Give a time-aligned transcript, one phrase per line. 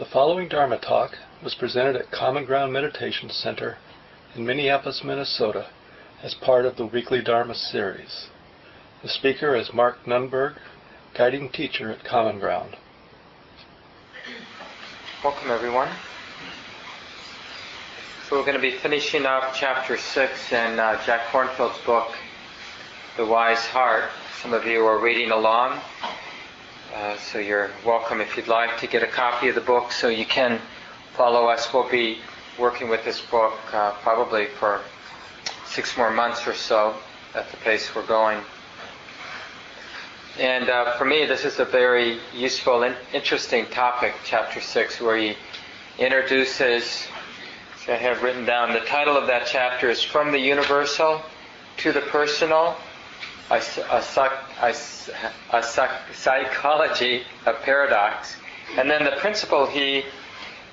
[0.00, 3.76] The following Dharma talk was presented at Common Ground Meditation Center
[4.34, 5.66] in Minneapolis, Minnesota,
[6.22, 8.28] as part of the weekly Dharma series.
[9.02, 10.56] The speaker is Mark Nunberg,
[11.12, 12.78] guiding teacher at Common Ground.
[15.22, 15.90] Welcome, everyone.
[18.26, 22.08] So we're going to be finishing up chapter six in uh, Jack Kornfield's book,
[23.18, 24.08] The Wise Heart.
[24.40, 25.78] Some of you are reading along,
[26.94, 30.08] uh, so you're welcome if you'd like to get a copy of the book so
[30.08, 30.60] you can
[31.14, 31.72] follow us.
[31.72, 32.18] We'll be
[32.58, 34.80] working with this book uh, probably for
[35.66, 36.96] six more months or so
[37.34, 38.40] at the pace we're going.
[40.38, 45.16] And uh, for me, this is a very useful and interesting topic, chapter six, where
[45.16, 45.36] he
[45.98, 47.06] introduces.
[47.84, 51.22] So I have written down the title of that chapter is From the Universal
[51.78, 52.76] to the Personal,
[53.50, 54.74] a, a,
[55.52, 55.62] a,
[56.12, 58.36] Psychology of Paradox.
[58.76, 60.04] And then the principle he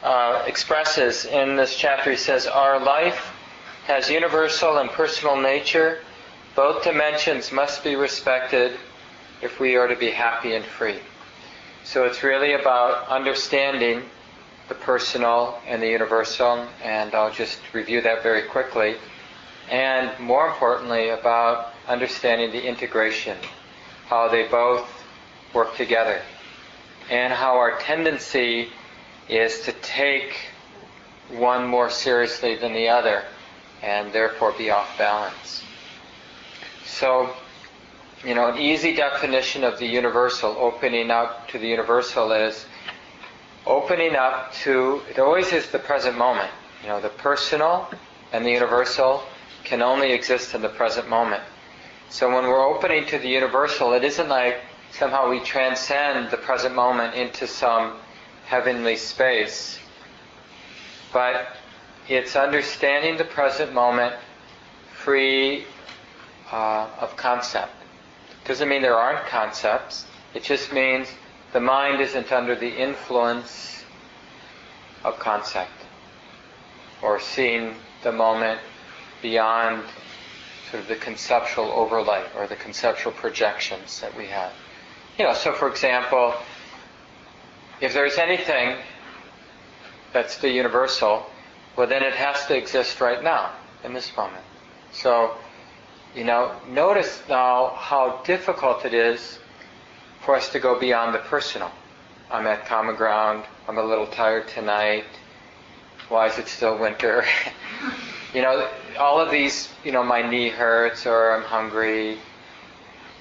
[0.04, 3.34] uh, expresses in this chapter, he says, Our life
[3.86, 6.00] has universal and personal nature.
[6.56, 8.78] Both dimensions must be respected
[9.42, 11.00] if we are to be happy and free.
[11.84, 14.04] So it's really about understanding
[14.68, 18.98] the personal and the universal, and I'll just review that very quickly.
[19.72, 23.38] And more importantly, about understanding the integration,
[24.08, 24.88] how they both
[25.54, 26.22] work together,
[27.10, 28.70] and how our tendency
[29.30, 30.36] is to take
[31.30, 33.24] one more seriously than the other,
[33.82, 35.64] and therefore be off balance.
[36.86, 37.30] So,
[38.24, 42.66] you know, an easy definition of the universal, opening up to the universal is
[43.66, 46.50] opening up to, it always is the present moment.
[46.82, 47.90] You know, the personal
[48.32, 49.24] and the universal
[49.64, 51.44] can only exist in the present moment.
[52.10, 56.74] So when we're opening to the universal, it isn't like somehow we transcend the present
[56.74, 57.98] moment into some
[58.46, 59.78] heavenly space,
[61.12, 61.58] but
[62.08, 64.16] it's understanding the present moment
[64.94, 65.66] free
[66.52, 67.74] uh, of concept.
[68.46, 70.06] Doesn't mean there aren't concepts.
[70.34, 71.10] It just means
[71.52, 73.84] the mind isn't under the influence
[75.04, 75.72] of concept
[77.02, 78.62] or seeing the moment
[79.22, 79.84] beyond
[80.70, 84.52] sort of the conceptual overlay or the conceptual projections that we have.
[85.18, 86.34] You know, so for example,
[87.82, 88.78] if there's anything
[90.14, 91.26] that's the universal,
[91.76, 93.52] well then it has to exist right now,
[93.84, 94.44] in this moment.
[94.92, 95.36] So,
[96.16, 99.40] you know, notice now how difficult it is
[100.22, 101.72] for us to go beyond the personal.
[102.30, 103.46] I'm at common ground.
[103.68, 105.06] I'm a little tired tonight.
[106.10, 107.26] Why is it still winter?
[108.34, 112.18] you know, all of these, you know, my knee hurts or I'm hungry.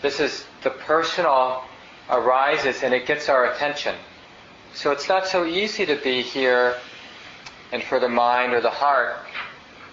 [0.03, 1.65] This is the personal
[2.11, 3.95] arises and it gets our attention.
[4.75, 6.77] So it's not so easy to be here
[7.73, 9.17] and for the mind or the heart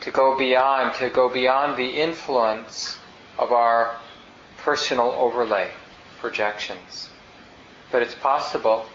[0.01, 2.97] to go beyond, to go beyond the influence
[3.37, 3.95] of our
[4.57, 5.71] personal overlay
[6.19, 7.09] projections.
[7.91, 8.85] But it's possible.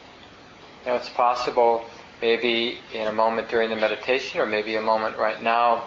[0.85, 1.85] You know, it's possible
[2.21, 5.85] maybe in a moment during the meditation or maybe a moment right now.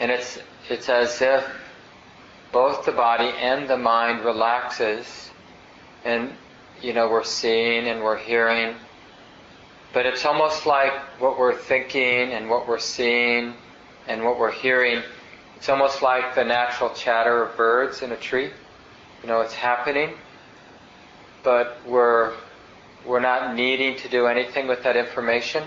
[0.00, 0.38] And it's,
[0.68, 1.44] it's as if
[2.52, 5.30] both the body and the mind relaxes
[6.04, 6.32] and,
[6.80, 8.74] you know, we're seeing and we're hearing.
[9.92, 13.54] But it's almost like what we're thinking and what we're seeing
[14.06, 15.02] and what we're hearing.
[15.56, 18.50] It's almost like the natural chatter of birds in a tree.
[19.22, 20.14] You know, it's happening,
[21.42, 22.34] but we're
[23.04, 25.64] we're not needing to do anything with that information.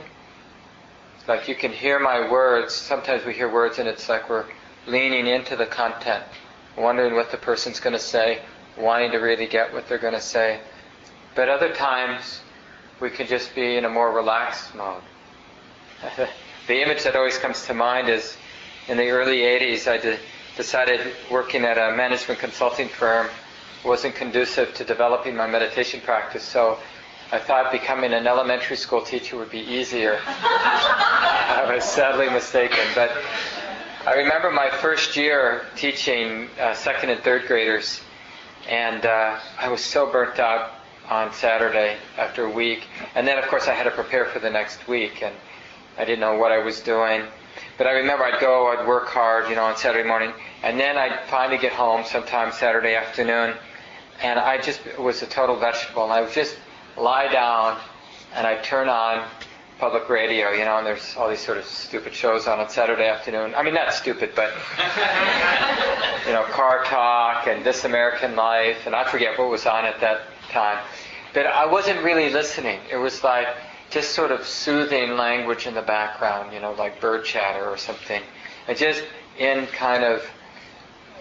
[1.27, 2.73] Like you can hear my words.
[2.73, 4.45] Sometimes we hear words and it's like we're
[4.87, 6.23] leaning into the content,
[6.77, 8.41] wondering what the person's going to say,
[8.77, 10.59] wanting to really get what they're going to say.
[11.35, 12.41] But other times
[12.99, 15.01] we can just be in a more relaxed mode.
[16.67, 18.35] the image that always comes to mind is
[18.87, 20.19] in the early 80s, I de-
[20.57, 23.27] decided working at a management consulting firm
[23.83, 26.77] wasn't conducive to developing my meditation practice, so
[27.33, 30.19] I thought becoming an elementary school teacher would be easier.
[30.27, 32.83] I was sadly mistaken.
[32.93, 33.09] But
[34.05, 38.01] I remember my first year teaching uh, second and third graders,
[38.67, 40.71] and uh, I was so burnt out
[41.09, 42.83] on Saturday after a week.
[43.15, 45.33] And then, of course, I had to prepare for the next week, and
[45.97, 47.23] I didn't know what I was doing.
[47.77, 50.97] But I remember I'd go, I'd work hard, you know, on Saturday morning, and then
[50.97, 53.55] I'd finally get home sometime Saturday afternoon,
[54.21, 56.57] and I just was a total vegetable, and I would just
[56.97, 57.79] lie down,
[58.33, 59.27] and I'd turn on
[59.81, 63.07] public radio, you know, and there's all these sort of stupid shows on on Saturday
[63.07, 63.55] afternoon.
[63.55, 64.53] I mean, not stupid, but
[66.27, 69.99] you know, Car Talk and This American Life, and I forget what was on at
[70.01, 70.77] that time.
[71.33, 72.79] But I wasn't really listening.
[72.91, 73.47] It was like
[73.89, 78.21] just sort of soothing language in the background, you know, like bird chatter or something.
[78.67, 79.03] And just
[79.39, 80.23] in kind of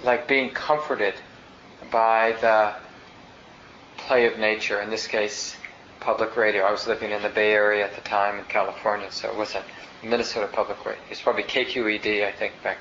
[0.05, 1.15] like being comforted
[1.91, 2.75] by the
[3.97, 5.57] play of nature, in this case,
[6.01, 6.65] public radio.
[6.65, 9.65] I was living in the Bay Area at the time in California, so it wasn't
[10.03, 11.03] Minnesota Public Radio.
[11.11, 12.79] It's probably KQED, I think, back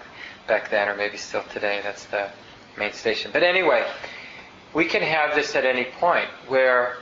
[0.48, 1.80] back then, or maybe still today.
[1.84, 2.30] That's the
[2.78, 3.30] main station.
[3.32, 3.86] But anyway,
[4.74, 6.98] we can have this at any point where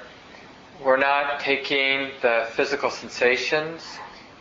[0.84, 3.84] we're not taking the physical sensations,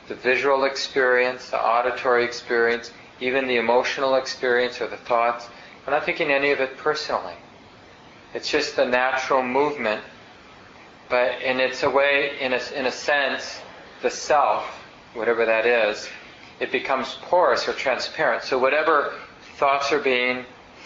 [0.09, 2.91] the visual experience, the auditory experience,
[3.21, 5.49] even the emotional experience or the thoughts.
[5.87, 7.35] We're not taking any of it personally.
[8.35, 10.03] It's just the natural movement,
[11.09, 13.61] but in it's a way, in a, in a sense,
[14.03, 14.65] the self,
[15.15, 16.09] whatever that is,
[16.59, 18.43] it becomes porous or transparent.
[18.43, 19.15] So whatever
[19.57, 20.45] thoughts are being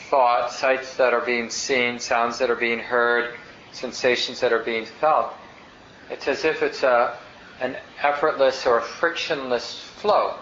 [0.09, 3.35] thought, sights that are being seen, sounds that are being heard,
[3.73, 5.33] sensations that are being felt,
[6.11, 7.17] it's as if it's a,
[7.61, 10.35] an effortless or frictionless flow.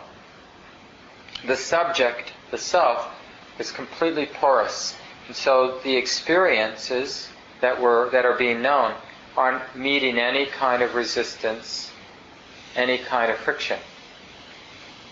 [1.46, 3.08] The subject, the self,
[3.58, 4.96] is completely porous.
[5.26, 7.28] And so the experiences
[7.60, 8.94] that were that are being known
[9.38, 11.93] aren't meeting any kind of resistance,
[12.75, 13.79] any kind of friction.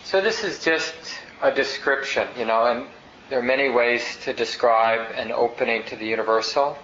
[0.03, 0.95] So this is just
[1.41, 2.87] a description, you know, and
[3.31, 6.77] there are many ways to describe an opening to the universal,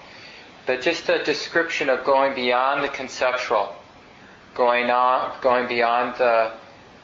[0.66, 3.74] but just a description of going beyond the conceptual,
[4.54, 6.52] going on, going beyond the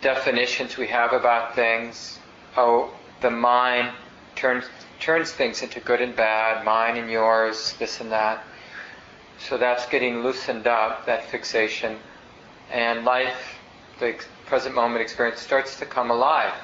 [0.03, 2.17] definitions we have about things,
[2.53, 2.91] how
[3.23, 3.91] the mind
[4.37, 4.67] turns
[5.01, 8.45] turns things into good and bad, mine and yours, this and that.
[9.39, 11.97] So that's getting loosened up, that fixation,
[12.73, 13.59] and life,
[14.01, 16.55] the present moment experience starts to come alive,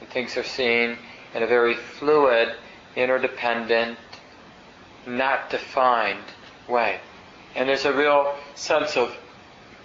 [0.00, 0.98] and things are seen
[1.34, 2.54] in a very fluid,
[2.96, 3.98] interdependent,
[5.06, 6.24] not defined
[6.68, 7.00] way.
[7.54, 9.16] And there's a real sense of,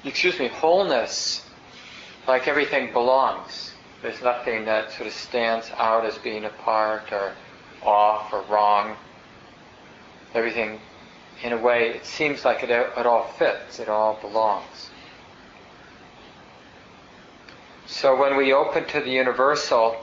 [0.03, 1.45] excuse me, wholeness,
[2.27, 3.73] like everything belongs.
[4.01, 7.33] There's nothing that sort of stands out as being apart or
[7.83, 8.95] off or wrong.
[10.33, 10.79] Everything,
[11.43, 14.89] in a way, it seems like it, it all fits, it all belongs.
[17.85, 19.95] So when we open to the universal,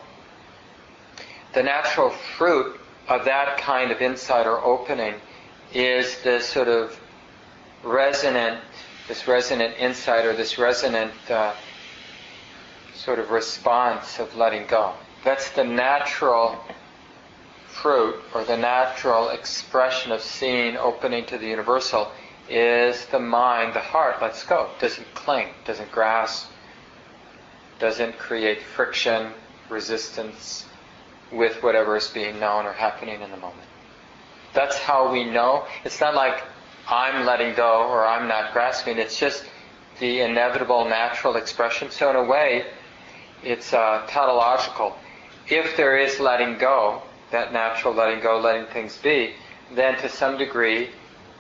[1.53, 5.15] the natural fruit of that kind of insight or opening
[5.73, 6.99] is this sort of
[7.83, 8.61] resonant,
[9.09, 11.55] this resonant insight or this resonant uh,
[12.95, 14.93] sort of response of letting go.
[15.23, 16.59] That's the natural
[17.83, 22.11] fruit or the natural expression of seeing opening to the universal
[22.49, 26.49] is the mind, the heart lets go, doesn't cling, doesn't grasp,
[27.79, 29.33] doesn't create friction,
[29.69, 30.65] resistance,
[31.33, 33.69] with whatever is being known or happening in the moment.
[34.55, 35.67] That's how we know.
[35.85, 36.43] It's not like
[36.89, 38.99] I'm letting go or I'm not grasping.
[38.99, 39.45] It's just
[39.99, 41.91] the inevitable natural expression.
[41.91, 42.67] So in a way,
[43.43, 44.97] it's uh, tautological.
[45.49, 49.35] If there is letting go, that natural letting go, letting things be,
[49.75, 50.91] then to some degree,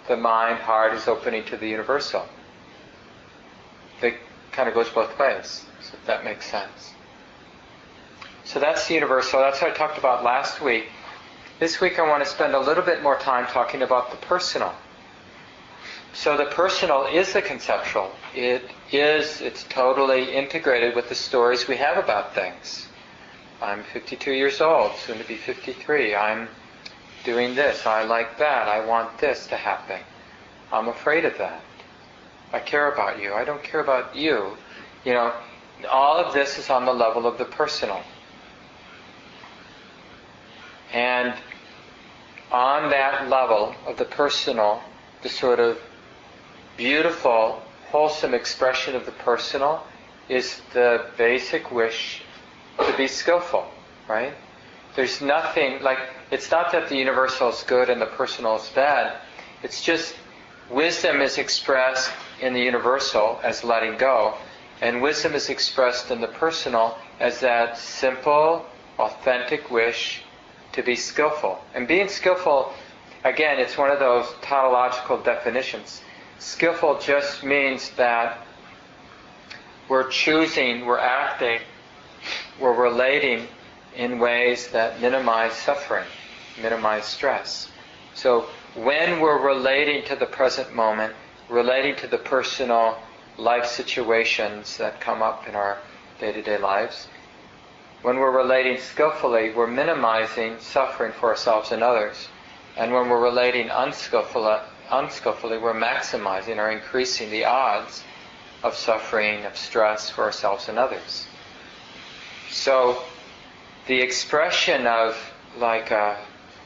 [0.08, 2.26] the mind, heart is opening to the universal.
[4.02, 4.16] It
[4.52, 6.92] kind of goes both ways, so if that makes sense.
[8.44, 9.40] So that's the universal.
[9.40, 10.86] That's what I talked about last week.
[11.58, 14.74] This week I want to spend a little bit more time talking about the personal.
[16.12, 18.10] So the personal is the conceptual.
[18.34, 22.88] It is, it's totally integrated with the stories we have about things.
[23.60, 26.14] I'm 52 years old, soon to be 53.
[26.14, 26.48] I'm
[27.24, 27.86] doing this.
[27.86, 28.68] I like that.
[28.68, 30.00] I want this to happen.
[30.72, 31.62] I'm afraid of that.
[32.52, 33.32] I care about you.
[33.32, 34.56] I don't care about you.
[35.04, 35.32] You know,
[35.90, 38.02] all of this is on the level of the personal.
[40.92, 41.34] And
[42.52, 44.82] on that level of the personal,
[45.22, 45.78] the sort of
[46.76, 49.84] beautiful, wholesome expression of the personal
[50.28, 52.22] is the basic wish
[52.78, 53.66] to be skillful,
[54.08, 54.34] right?
[54.94, 55.98] There's nothing like
[56.30, 59.18] it's not that the universal is good and the personal is bad.
[59.62, 60.14] It's just
[60.70, 64.34] wisdom is expressed in the universal as letting go,
[64.80, 68.66] and wisdom is expressed in the personal as that simple,
[68.98, 70.22] authentic wish
[70.72, 71.62] to be skillful.
[71.74, 72.72] And being skillful,
[73.24, 76.02] again, it's one of those tautological definitions.
[76.38, 78.46] Skillful just means that
[79.88, 81.60] we're choosing, we're acting,
[82.60, 83.46] we're relating
[83.96, 86.06] in ways that minimize suffering,
[86.60, 87.68] minimize stress.
[88.14, 91.14] So when we're relating to the present moment,
[91.48, 92.98] relating to the personal
[93.38, 95.78] life situations that come up in our
[96.18, 97.08] day to day lives,
[98.02, 102.28] when we're relating skillfully, we're minimizing suffering for ourselves and others.
[102.76, 104.58] And when we're relating unskillfully,
[104.90, 108.04] unskillfully, we're maximizing or increasing the odds
[108.62, 111.26] of suffering, of stress for ourselves and others.
[112.50, 113.02] So
[113.86, 115.16] the expression of
[115.58, 116.18] like a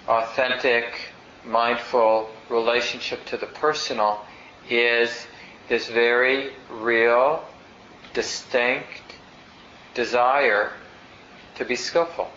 [0.09, 1.13] authentic,
[1.45, 4.25] mindful relationship to the personal
[4.69, 5.27] is
[5.69, 7.45] this very real,
[8.13, 9.17] distinct
[9.95, 10.73] desire
[11.57, 12.29] to be skillful.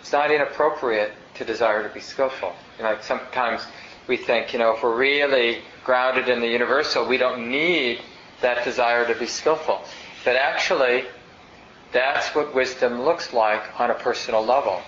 [0.00, 2.54] It's not inappropriate to desire to be skillful.
[2.78, 3.62] You know, like sometimes
[4.08, 8.00] we think, you know, if we're really grounded in the universal, we don't need
[8.40, 9.82] that desire to be skillful.
[10.24, 11.04] But actually,
[11.92, 14.80] that's what wisdom looks like on a personal level.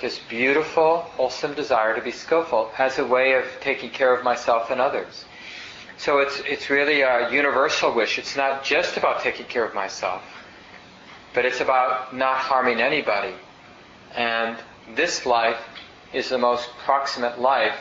[0.00, 4.70] This beautiful, wholesome desire to be skillful as a way of taking care of myself
[4.70, 5.24] and others.
[5.98, 8.18] So it's, it's really a universal wish.
[8.18, 10.22] It's not just about taking care of myself,
[11.34, 13.34] but it's about not harming anybody.
[14.14, 14.56] And
[14.94, 15.60] this life
[16.12, 17.78] is the most proximate life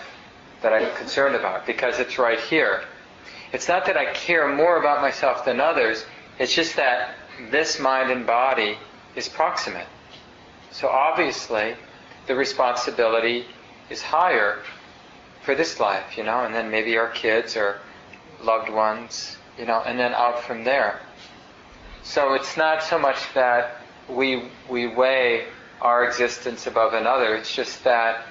[0.62, 2.84] that I'm concerned about because it's right here.
[3.54, 6.04] It's not that I care more about myself than others,
[6.40, 7.16] it's just that
[7.52, 8.78] this mind and body
[9.16, 9.88] is proximate.
[10.72, 11.76] So obviously,
[12.28, 13.46] the responsibility
[13.90, 14.60] is higher
[15.44, 17.80] for this life, you know, and then maybe our kids or
[18.44, 21.00] loved ones, you know, and then out from there.
[22.04, 25.48] So it's not so much that we we weigh
[25.82, 28.26] our existence above another, it's just that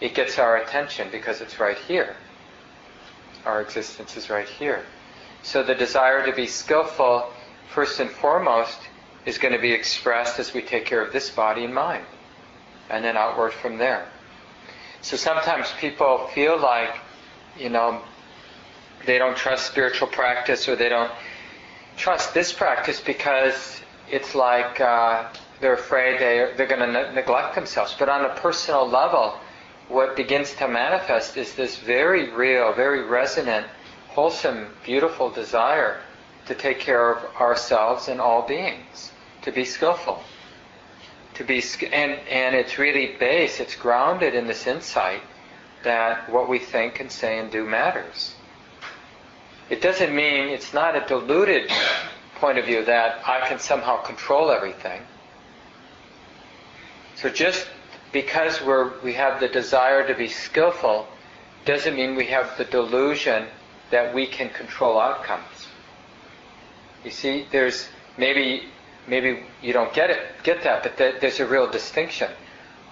[0.00, 2.16] it gets our attention because it's right here.
[3.44, 4.82] Our existence is right here.
[5.42, 7.32] So the desire to be skillful,
[7.74, 8.78] first and foremost,
[9.24, 12.04] is going to be expressed as we take care of this body and mind,
[12.90, 14.06] and then outward from there.
[15.00, 16.94] So sometimes people feel like,
[17.58, 18.00] you know,
[19.06, 21.10] they don't trust spiritual practice or they don't
[21.96, 25.28] trust this practice because it's like uh,
[25.60, 27.94] they're afraid they, they're going to ne- neglect themselves.
[27.98, 29.38] But on a personal level,
[29.88, 33.66] what begins to manifest is this very real, very resonant,
[34.08, 36.00] wholesome, beautiful desire
[36.52, 40.22] to take care of ourselves and all beings, to be skillful.
[41.34, 45.22] To be, and, and it's really based, it's grounded in this insight
[45.82, 48.34] that what we think and say and do matters.
[49.70, 51.70] It doesn't mean it's not a diluted
[52.34, 55.00] point of view that I can somehow control everything.
[57.16, 57.66] So just
[58.12, 61.08] because we're, we have the desire to be skillful
[61.64, 63.46] doesn't mean we have the delusion
[63.90, 65.68] that we can control outcomes.
[67.04, 68.64] You see, there's maybe
[69.08, 72.30] maybe you don't get it get that, but th- there's a real distinction.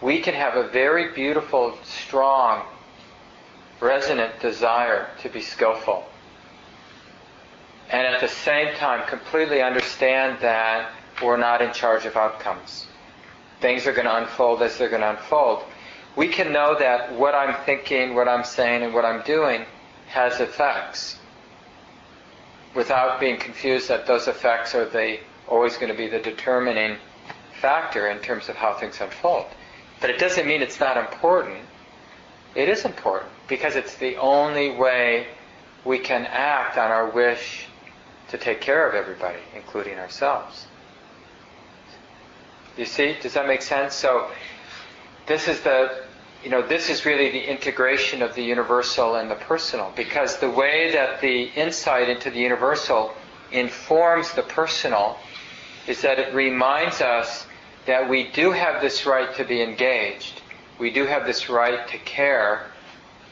[0.02, 2.64] We can have a very beautiful, strong,
[3.80, 6.04] resonant desire to be skillful,
[7.90, 10.90] and at the same time completely understand that
[11.22, 12.86] we're not in charge of outcomes.
[13.60, 15.64] Things are going to unfold as they're going to unfold.
[16.16, 19.66] We can know that what I'm thinking, what I'm saying, and what I'm doing
[20.08, 21.19] has effects
[22.74, 26.96] without being confused that those effects are the always going to be the determining
[27.60, 29.46] factor in terms of how things unfold.
[30.00, 31.58] But it doesn't mean it's not important.
[32.54, 35.26] It is important because it's the only way
[35.84, 37.66] we can act on our wish
[38.28, 40.66] to take care of everybody, including ourselves.
[42.76, 43.94] You see, does that make sense?
[43.94, 44.30] So
[45.26, 46.04] this is the
[46.42, 50.50] you know, this is really the integration of the universal and the personal, because the
[50.50, 53.12] way that the insight into the universal
[53.52, 55.18] informs the personal
[55.86, 57.46] is that it reminds us
[57.86, 60.40] that we do have this right to be engaged.
[60.78, 62.66] We do have this right to care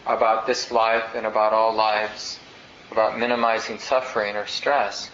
[0.07, 2.39] about this life and about all lives,
[2.91, 5.11] about minimizing suffering or stress.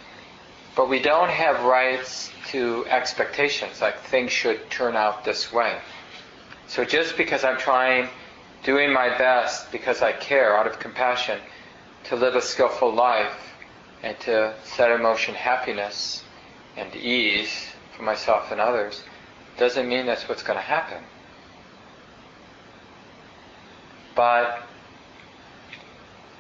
[0.76, 5.78] But we don't have rights to expectations, like things should turn out this way.
[6.66, 8.08] So just because I'm trying,
[8.62, 11.38] doing my best because I care out of compassion
[12.04, 13.52] to live a skillful life
[14.02, 16.24] and to set in motion happiness
[16.76, 19.02] and ease for myself and others,
[19.56, 21.02] doesn't mean that's what's going to happen.
[24.14, 24.62] But,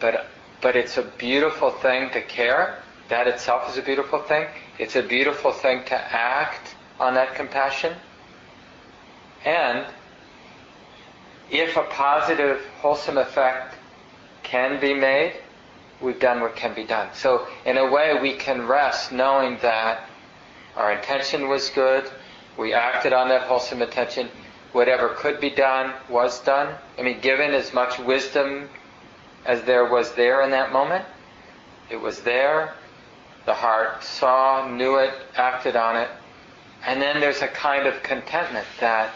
[0.00, 0.26] but,
[0.60, 2.82] but it's a beautiful thing to care.
[3.08, 4.46] That itself is a beautiful thing.
[4.78, 7.94] It's a beautiful thing to act on that compassion.
[9.44, 9.86] And
[11.50, 13.74] if a positive, wholesome effect
[14.42, 15.34] can be made,
[16.00, 17.08] we've done what can be done.
[17.14, 20.08] So, in a way, we can rest knowing that
[20.76, 22.10] our intention was good,
[22.56, 24.28] we acted on that wholesome intention,
[24.72, 26.74] whatever could be done was done.
[26.98, 28.68] I mean, given as much wisdom
[29.46, 31.04] as there was there in that moment,
[31.90, 32.74] it was there.
[33.46, 36.08] The heart saw, knew it, acted on it.
[36.86, 39.12] And then there's a kind of contentment that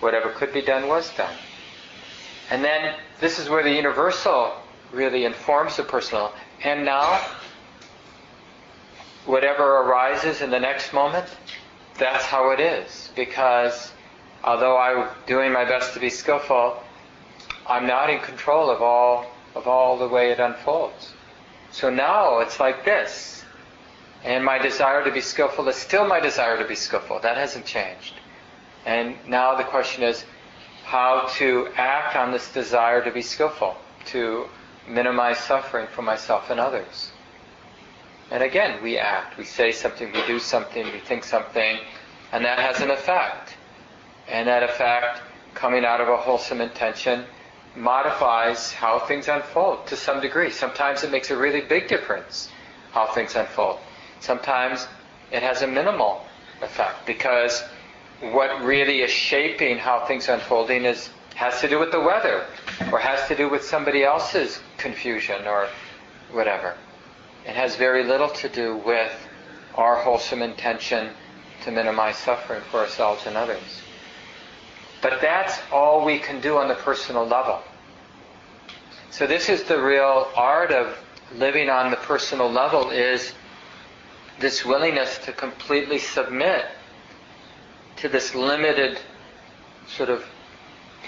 [0.00, 1.34] whatever could be done was done.
[2.50, 4.54] And then this is where the universal
[4.92, 6.32] really informs the personal.
[6.64, 7.20] And now,
[9.24, 11.26] whatever arises in the next moment,
[11.96, 13.10] that's how it is.
[13.14, 13.92] Because
[14.42, 16.82] although I'm doing my best to be skillful,
[17.66, 21.12] I'm not in control of all of all the way it unfolds.
[21.72, 23.44] So now it's like this.
[24.22, 27.20] And my desire to be skillful is still my desire to be skillful.
[27.20, 28.19] That hasn't changed.
[28.86, 30.24] And now the question is
[30.84, 34.46] how to act on this desire to be skillful, to
[34.88, 37.12] minimize suffering for myself and others.
[38.30, 39.36] And again, we act.
[39.38, 41.78] We say something, we do something, we think something,
[42.32, 43.56] and that has an effect.
[44.28, 45.20] And that effect,
[45.54, 47.24] coming out of a wholesome intention,
[47.76, 50.50] modifies how things unfold to some degree.
[50.50, 52.50] Sometimes it makes a really big difference
[52.92, 53.78] how things unfold.
[54.20, 54.86] Sometimes
[55.32, 56.24] it has a minimal
[56.62, 57.62] effect because
[58.20, 62.44] what really is shaping how things are unfolding is has to do with the weather
[62.92, 65.68] or has to do with somebody else's confusion or
[66.32, 66.76] whatever.
[67.46, 69.12] It has very little to do with
[69.74, 71.10] our wholesome intention
[71.64, 73.82] to minimize suffering for ourselves and others.
[75.00, 77.62] But that's all we can do on the personal level.
[79.10, 80.98] So this is the real art of
[81.34, 83.32] living on the personal level is
[84.40, 86.66] this willingness to completely submit
[88.00, 88.98] to this limited
[89.86, 90.24] sort of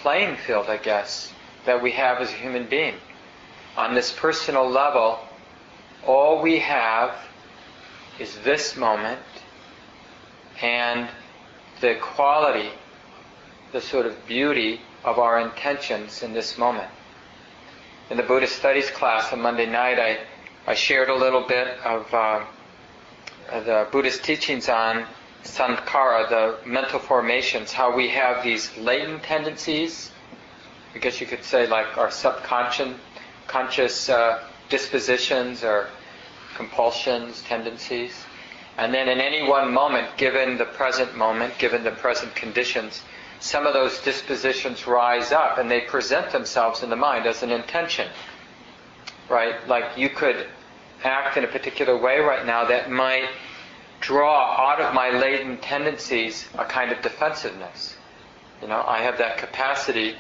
[0.02, 1.32] playing field, I guess,
[1.64, 2.94] that we have as a human being.
[3.76, 5.18] On this personal level,
[6.06, 7.14] all we have
[8.18, 9.20] is this moment
[10.61, 11.08] and
[11.80, 12.70] the quality,
[13.72, 16.88] the sort of beauty of our intentions in this moment.
[18.11, 20.18] In the Buddhist studies class on Monday night, I,
[20.66, 22.44] I shared a little bit of uh,
[23.50, 25.06] the Buddhist teachings on
[25.44, 30.11] sankhara, the mental formations, how we have these latent tendencies.
[30.94, 32.94] I guess you could say like our subconscious
[33.49, 35.88] conscious uh, dispositions or
[36.56, 38.14] compulsions, tendencies.
[38.78, 43.02] And then in any one moment, given the present moment, given the present conditions,
[43.40, 47.50] some of those dispositions rise up and they present themselves in the mind as an
[47.50, 48.09] intention.
[49.28, 49.66] Right?
[49.68, 50.46] Like you could
[51.05, 53.28] act in a particular way right now that might
[54.03, 57.97] draw out of my latent tendencies a kind of defensiveness.
[58.61, 60.17] You know, I have that capacity,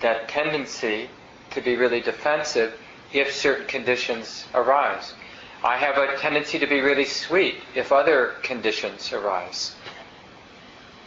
[0.00, 1.08] that tendency
[1.52, 2.74] to be really defensive
[3.12, 5.14] if certain conditions arise.
[5.62, 9.74] I have a tendency to be really sweet if other conditions arise.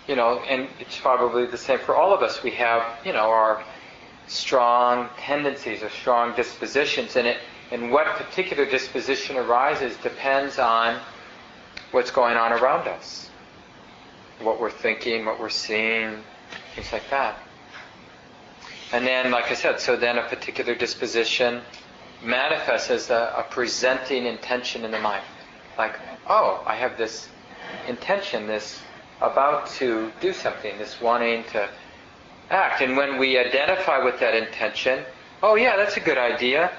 [0.08, 2.42] You know, and it's probably the same for all of us.
[2.42, 3.62] We have, you know, our
[4.28, 7.38] strong tendencies or strong dispositions, and it
[7.72, 11.02] and what particular disposition arises depends on
[11.91, 13.30] what's going on around us.
[14.41, 16.23] What we're thinking, what we're seeing,
[16.76, 17.38] things like that.
[18.93, 21.62] And then, like I said, so then a particular disposition
[22.23, 25.23] manifests as a, a presenting intention in the mind.
[25.78, 27.30] Like, oh, I have this
[27.88, 28.80] intention, this
[29.21, 31.69] about to do something, this wanting to
[32.50, 32.82] act.
[32.82, 35.04] And when we identify with that intention,
[35.43, 36.71] oh yeah, that's a good idea.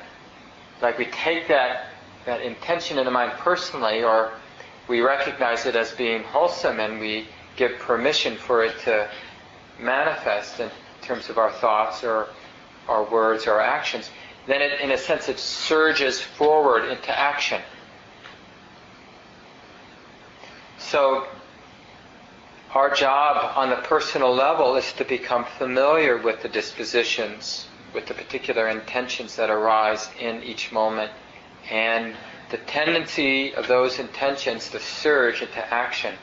[0.81, 1.87] Like we take that
[2.27, 4.33] that intention in the mind personally, or
[4.89, 9.09] we recognize it as being wholesome, and we give permission for it to
[9.79, 10.71] manifest in
[11.03, 12.29] terms of our thoughts or
[12.89, 14.11] our words or our actions.
[14.47, 17.61] Then, it, in a sense, it surges forward into action.
[20.79, 21.27] So,
[22.73, 28.15] our job on the personal level is to become familiar with the dispositions with the
[28.15, 31.11] particular intentions that arise in each moment
[31.71, 32.15] and
[32.51, 36.15] the tendency of those intentions to surge into action.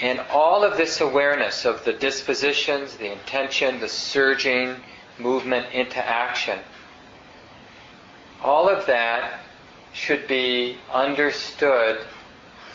[0.00, 4.76] And all of this awareness of the dispositions, the intention, the surging
[5.18, 6.58] movement into action,
[8.42, 9.40] all of that
[9.92, 12.00] should be understood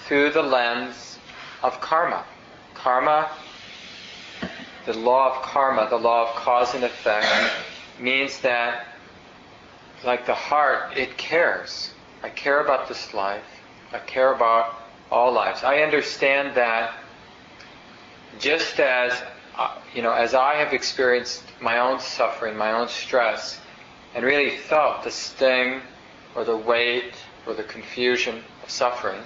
[0.05, 1.17] through the lens
[1.61, 2.25] of karma.
[2.73, 3.29] Karma
[4.85, 7.27] the law of karma, the law of cause and effect,
[7.99, 8.85] means that,
[10.03, 11.91] like the heart, it cares.
[12.23, 13.43] I care about this life.
[13.91, 14.75] I care about
[15.11, 15.63] all lives.
[15.63, 16.93] I understand that
[18.39, 19.21] just as,
[19.57, 23.59] uh, you know, as I have experienced my own suffering, my own stress,
[24.15, 25.81] and really felt the sting
[26.33, 27.13] or the weight
[27.45, 29.21] or the confusion of suffering,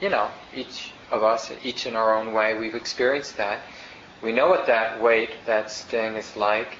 [0.00, 3.60] you know, each of us, each in our own way, we've experienced that.
[4.22, 6.76] We know what that weight, that sting is like.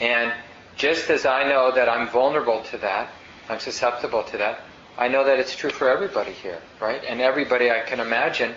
[0.00, 0.32] And
[0.76, 3.10] just as I know that I'm vulnerable to that,
[3.48, 4.60] I'm susceptible to that,
[5.00, 7.02] I know that it's true for everybody here, right?
[7.08, 8.54] And everybody I can imagine,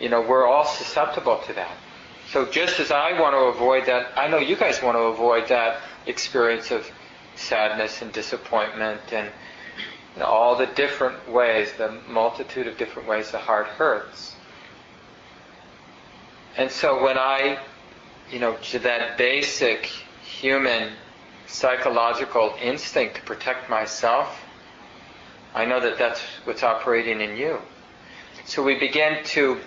[0.00, 1.76] you know, we're all susceptible to that.
[2.32, 5.48] So just as I want to avoid that, I know you guys want to avoid
[5.50, 6.90] that experience of
[7.36, 9.30] sadness and disappointment and
[10.14, 14.34] you know, all the different ways, the multitude of different ways the heart hurts.
[16.56, 17.60] And so when I,
[18.28, 19.86] you know, to that basic
[20.24, 20.94] human
[21.46, 24.43] psychological instinct to protect myself,
[25.54, 27.58] I know that that's what's operating in you.
[28.44, 29.60] So we begin to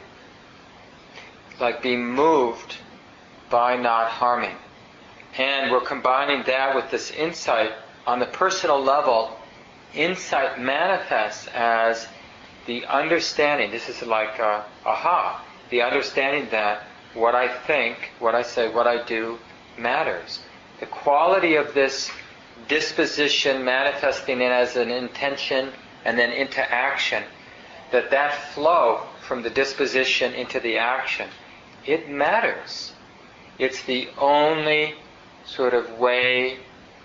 [1.60, 2.78] like be moved
[3.50, 4.56] by not harming.
[5.38, 7.72] And we're combining that with this insight
[8.06, 9.40] on the personal level.
[9.94, 12.08] Insight manifests as
[12.66, 13.72] the understanding.
[13.72, 18.88] This is like a, aha, the understanding that what I think, what I say, what
[18.88, 19.40] I do
[19.78, 20.40] matters.
[20.80, 22.12] The quality of this
[22.68, 25.72] disposition manifesting it as an intention
[26.06, 27.24] and then into action,
[27.92, 31.30] that that flow from the disposition into the action,
[31.86, 32.94] it matters.
[33.58, 34.96] It's the only
[35.46, 36.58] sort of way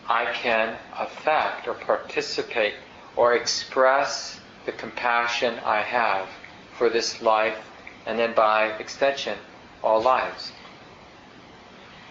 [0.08, 2.74] I can affect or participate
[3.16, 6.28] or express the compassion I have
[6.76, 7.58] for this life
[8.06, 9.38] and then by extension,
[9.82, 10.52] all lives.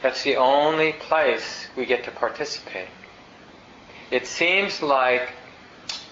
[0.02, 2.88] That's the only place we get to participate.
[4.12, 5.32] It seems like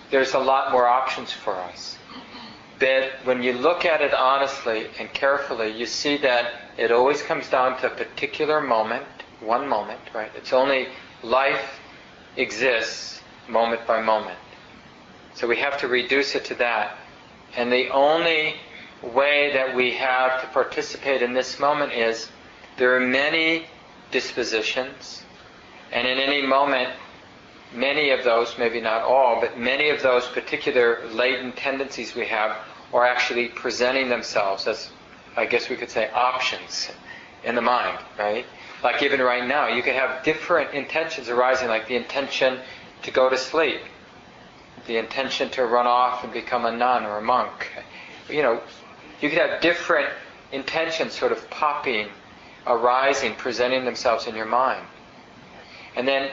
[0.10, 1.98] there's a lot more options for us.
[2.80, 7.50] But when you look at it honestly and carefully, you see that it always comes
[7.50, 9.06] down to a particular moment,
[9.42, 10.32] one moment, right?
[10.36, 10.88] It's only
[11.22, 11.80] life
[12.38, 14.40] exists moment by moment.
[15.34, 16.98] So we have to reduce it to that.
[17.58, 18.56] And the only
[19.02, 22.30] way that we have to participate in this moment is
[22.78, 23.66] there are many
[24.12, 25.24] dispositions,
[25.92, 26.94] and in any moment,
[27.74, 32.58] many of those, maybe not all, but many of those particular latent tendencies we have
[32.94, 34.90] are actually presenting themselves as,
[35.38, 36.90] I guess we could say, options
[37.44, 38.46] in the mind, right?
[38.84, 42.60] Like even right now, you could have different intentions arising, like the intention
[43.04, 43.82] to go to sleep,
[44.88, 47.70] the intention to run off and become a nun or a monk.
[48.30, 48.62] You know,
[49.22, 50.10] you could have different
[50.52, 52.08] intentions sort of popping,
[52.66, 54.86] arising, presenting themselves in your mind.
[55.96, 56.32] And then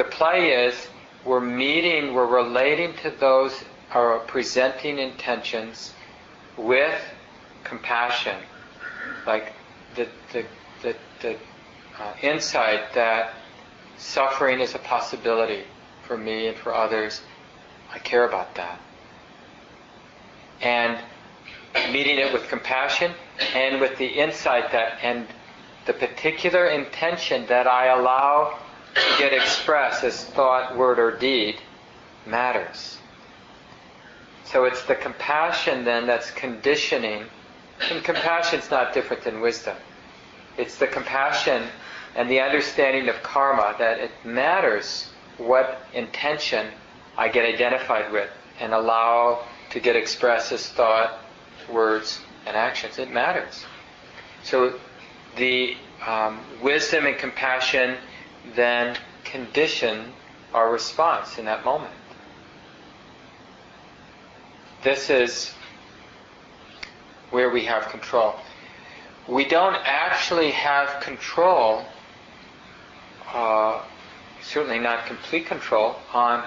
[0.00, 0.88] the play is
[1.26, 3.52] we're meeting, we're relating to those
[3.90, 5.92] are presenting intentions
[6.56, 6.98] with
[7.64, 8.36] compassion,
[9.26, 9.52] like
[9.96, 10.46] the the
[10.80, 11.36] the, the
[11.98, 13.34] uh, insight that
[13.98, 15.64] suffering is a possibility
[16.06, 17.20] for me and for others.
[17.92, 18.80] I care about that,
[20.62, 20.98] and
[21.92, 23.12] meeting it with compassion
[23.54, 25.26] and with the insight that and
[25.84, 28.58] the particular intention that I allow
[29.18, 31.56] get expressed as thought, word, or deed
[32.26, 32.98] matters.
[34.44, 37.24] So it's the compassion then that's conditioning,
[37.90, 39.76] and compassion's not different than wisdom.
[40.58, 41.62] It's the compassion
[42.16, 46.66] and the understanding of karma that it matters what intention
[47.16, 51.20] I get identified with and allow to get expressed as thought,
[51.72, 52.98] words, and actions.
[52.98, 53.64] It matters.
[54.42, 54.78] So
[55.36, 55.76] the
[56.06, 57.96] um, wisdom and compassion
[58.54, 60.12] then condition
[60.52, 61.94] our response in that moment.
[64.82, 65.52] This is
[67.30, 68.34] where we have control.
[69.28, 71.84] We don't actually have control,
[73.32, 73.82] uh,
[74.42, 76.44] certainly not complete control, on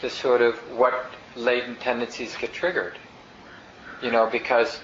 [0.00, 2.98] the sort of what latent tendencies get triggered.
[4.02, 4.80] You know, because,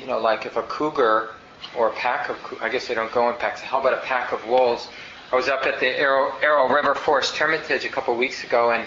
[0.00, 1.30] you know, like if a cougar
[1.76, 4.32] or a pack of, I guess they don't go in packs, how about a pack
[4.32, 4.88] of wolves?
[5.32, 8.70] I was up at the Arrow, Arrow River Forest Hermitage a couple of weeks ago,
[8.70, 8.86] and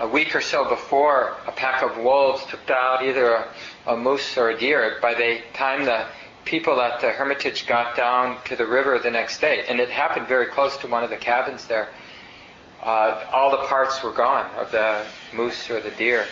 [0.00, 3.48] a week or so before, a pack of wolves took out either a,
[3.86, 4.98] a moose or a deer.
[5.00, 6.06] By the time the
[6.44, 10.26] people at the Hermitage got down to the river the next day, and it happened
[10.26, 11.90] very close to one of the cabins there,
[12.82, 16.26] uh, all the parts were gone of the moose or the deer.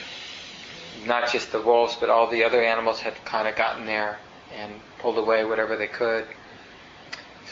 [1.06, 4.18] Not just the wolves, but all the other animals had kind of gotten there
[4.56, 6.26] and pulled away whatever they could.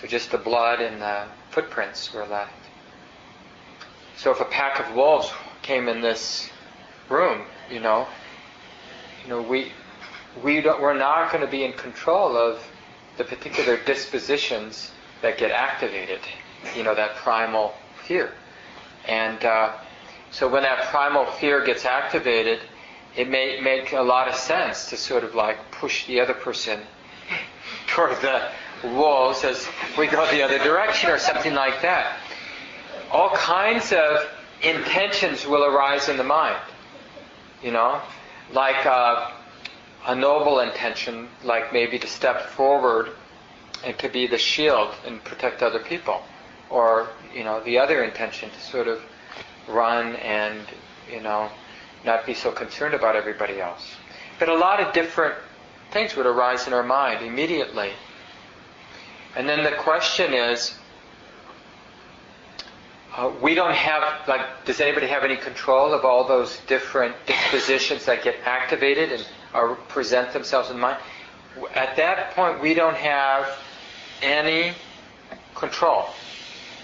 [0.00, 1.26] So just the blood and the
[1.58, 2.52] footprints were left.
[4.16, 6.48] So if a pack of wolves came in this
[7.08, 8.06] room, you know,
[9.24, 9.72] you know, we
[10.40, 12.62] we don't, we're not going to be in control of
[13.16, 16.20] the particular dispositions that get activated.
[16.76, 18.32] You know, that primal fear,
[19.08, 19.72] and uh,
[20.30, 22.60] so when that primal fear gets activated,
[23.16, 26.78] it may make a lot of sense to sort of like push the other person
[27.88, 28.48] toward the
[28.82, 32.18] wolves as we go the other direction or something like that.
[33.10, 34.28] All kinds of
[34.62, 36.60] intentions will arise in the mind.
[37.62, 38.00] You know,
[38.52, 39.30] like uh,
[40.06, 43.10] a noble intention, like maybe to step forward
[43.84, 46.22] and to be the shield and protect other people,
[46.70, 49.02] or you know, the other intention to sort of
[49.68, 50.60] run and
[51.10, 51.50] you know
[52.04, 53.96] not be so concerned about everybody else.
[54.38, 55.34] But a lot of different
[55.90, 57.90] things would arise in our mind immediately.
[59.36, 60.74] And then the question is,
[63.16, 68.04] uh, we don't have, like, does anybody have any control of all those different dispositions
[68.06, 70.98] that get activated and or present themselves in mind?
[71.74, 73.48] At that point, we don't have
[74.22, 74.72] any
[75.54, 76.06] control.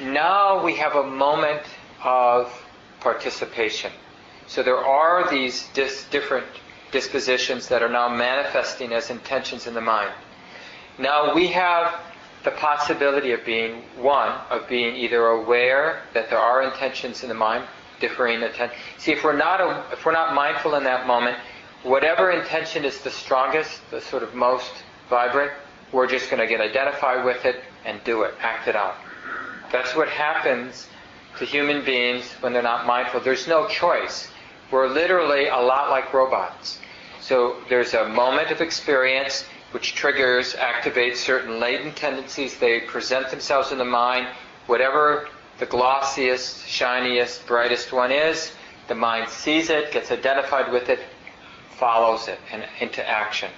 [0.00, 1.62] Now we have a moment
[2.02, 2.52] of
[3.00, 3.92] participation.
[4.46, 6.46] So there are these dis- different
[6.90, 10.12] dispositions that are now manifesting as intentions in the mind.
[10.98, 11.94] Now we have
[12.44, 17.34] the possibility of being one, of being either aware that there are intentions in the
[17.34, 17.64] mind,
[18.00, 18.78] differing intentions.
[18.98, 21.38] See, if we're not a, if we're not mindful in that moment,
[21.82, 24.72] whatever intention is the strongest, the sort of most
[25.08, 25.52] vibrant,
[25.90, 28.96] we're just going to get identified with it and do it, act it out.
[29.72, 30.88] That's what happens
[31.38, 33.20] to human beings when they're not mindful.
[33.20, 34.28] There's no choice.
[34.70, 36.78] We're literally a lot like robots.
[37.20, 42.56] So there's a moment of experience which triggers, activates certain latent tendencies.
[42.56, 44.28] They present themselves in the mind.
[44.66, 48.52] Whatever the glossiest, shiniest, brightest one is,
[48.86, 51.00] the mind sees it, gets identified with it,
[51.76, 53.50] follows it and into action.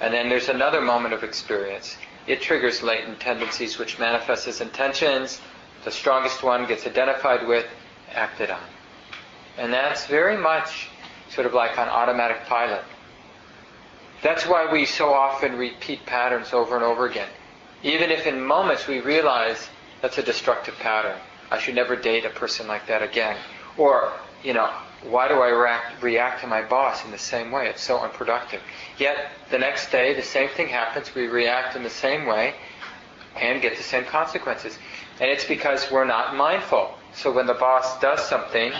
[0.00, 1.96] And then there's another moment of experience.
[2.26, 5.40] It triggers latent tendencies which manifest as intentions.
[5.84, 7.66] The strongest one gets identified with,
[8.12, 8.66] acted on.
[9.58, 10.88] And that's very much
[11.28, 12.82] sort of like on automatic pilot.
[14.24, 17.28] That's why we so often repeat patterns over and over again.
[17.82, 19.68] Even if in moments we realize
[20.00, 21.18] that's a destructive pattern.
[21.50, 23.36] I should never date a person like that again.
[23.76, 24.70] Or, you know,
[25.02, 27.68] why do I react, react to my boss in the same way?
[27.68, 28.62] It's so unproductive.
[28.96, 31.14] Yet the next day, the same thing happens.
[31.14, 32.54] We react in the same way
[33.36, 34.78] and get the same consequences.
[35.20, 36.94] And it's because we're not mindful.
[37.12, 38.72] So when the boss does something,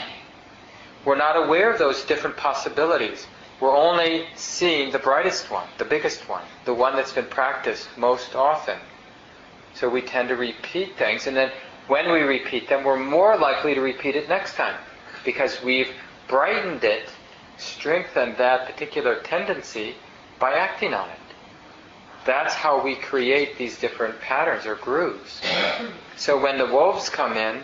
[1.04, 3.26] we're not aware of those different possibilities.
[3.60, 8.34] We're only seeing the brightest one, the biggest one, the one that's been practiced most
[8.34, 8.78] often.
[9.74, 11.52] So we tend to repeat things, and then
[11.86, 14.76] when we repeat them, we're more likely to repeat it next time
[15.24, 15.90] because we've
[16.28, 17.08] brightened it,
[17.56, 19.94] strengthened that particular tendency
[20.38, 21.18] by acting on it.
[22.24, 25.42] That's how we create these different patterns or grooves.
[26.16, 27.62] So when the wolves come in,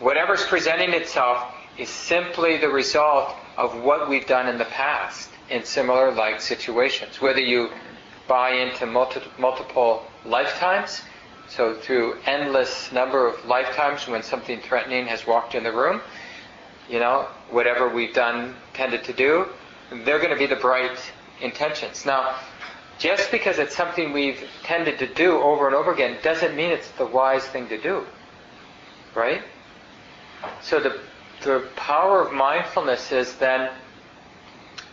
[0.00, 5.64] whatever's presenting itself is simply the result of what we've done in the past in
[5.64, 7.20] similar like situations.
[7.20, 7.70] Whether you
[8.28, 11.02] buy into multi- multiple lifetimes,
[11.48, 16.00] so through endless number of lifetimes when something threatening has walked in the room,
[16.88, 19.46] you know, whatever we've done, tended to do,
[19.90, 20.98] they're going to be the bright
[21.40, 22.06] intentions.
[22.06, 22.36] Now,
[22.98, 26.90] just because it's something we've tended to do over and over again doesn't mean it's
[26.92, 28.06] the wise thing to do.
[29.16, 29.42] Right?
[30.62, 31.00] So the
[31.48, 33.70] the power of mindfulness is then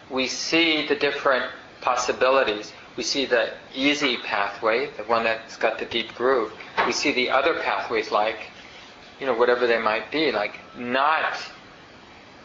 [0.10, 2.72] we see the different possibilities.
[2.96, 6.54] We see the easy pathway, the one that's got the deep groove.
[6.86, 8.52] We see the other pathways like,
[9.20, 11.38] you know, whatever they might be, like not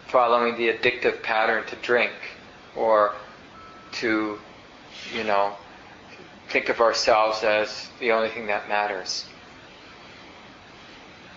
[0.08, 2.10] following the addictive pattern to drink
[2.74, 3.14] or
[3.92, 4.40] to,
[5.14, 5.54] you know,
[6.48, 9.24] think of ourselves as the only thing that matters.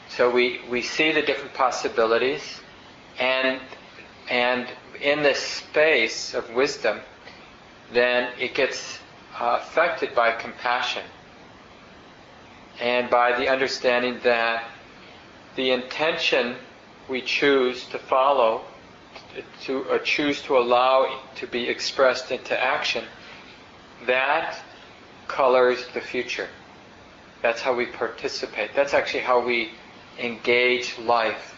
[0.09, 2.62] So we, we see the different possibilities,
[3.19, 3.60] and
[4.30, 4.67] and
[5.02, 6.99] in this space of wisdom,
[7.91, 8.99] then it gets
[9.39, 11.04] uh, affected by compassion
[12.80, 14.63] and by the understanding that
[15.56, 16.56] the intention
[17.10, 18.62] we choose to follow,
[19.63, 23.04] to or choose to allow to be expressed into action,
[24.06, 24.60] that
[25.28, 26.47] colors the future.
[27.41, 28.71] That's how we participate.
[28.73, 29.71] That's actually how we
[30.17, 31.54] engage life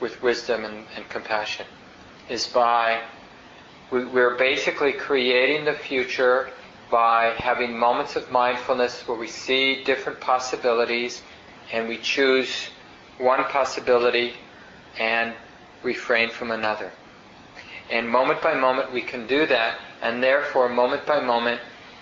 [0.00, 1.66] with wisdom and, and compassion
[2.28, 3.00] is by
[3.90, 6.50] we, we're basically creating the future
[6.90, 11.22] by having moments of mindfulness where we see different possibilities
[11.72, 12.68] and we choose
[13.18, 14.34] one possibility
[14.98, 15.34] and
[15.82, 16.90] refrain from another.
[17.90, 21.60] And moment by moment we can do that, and therefore, moment by moment,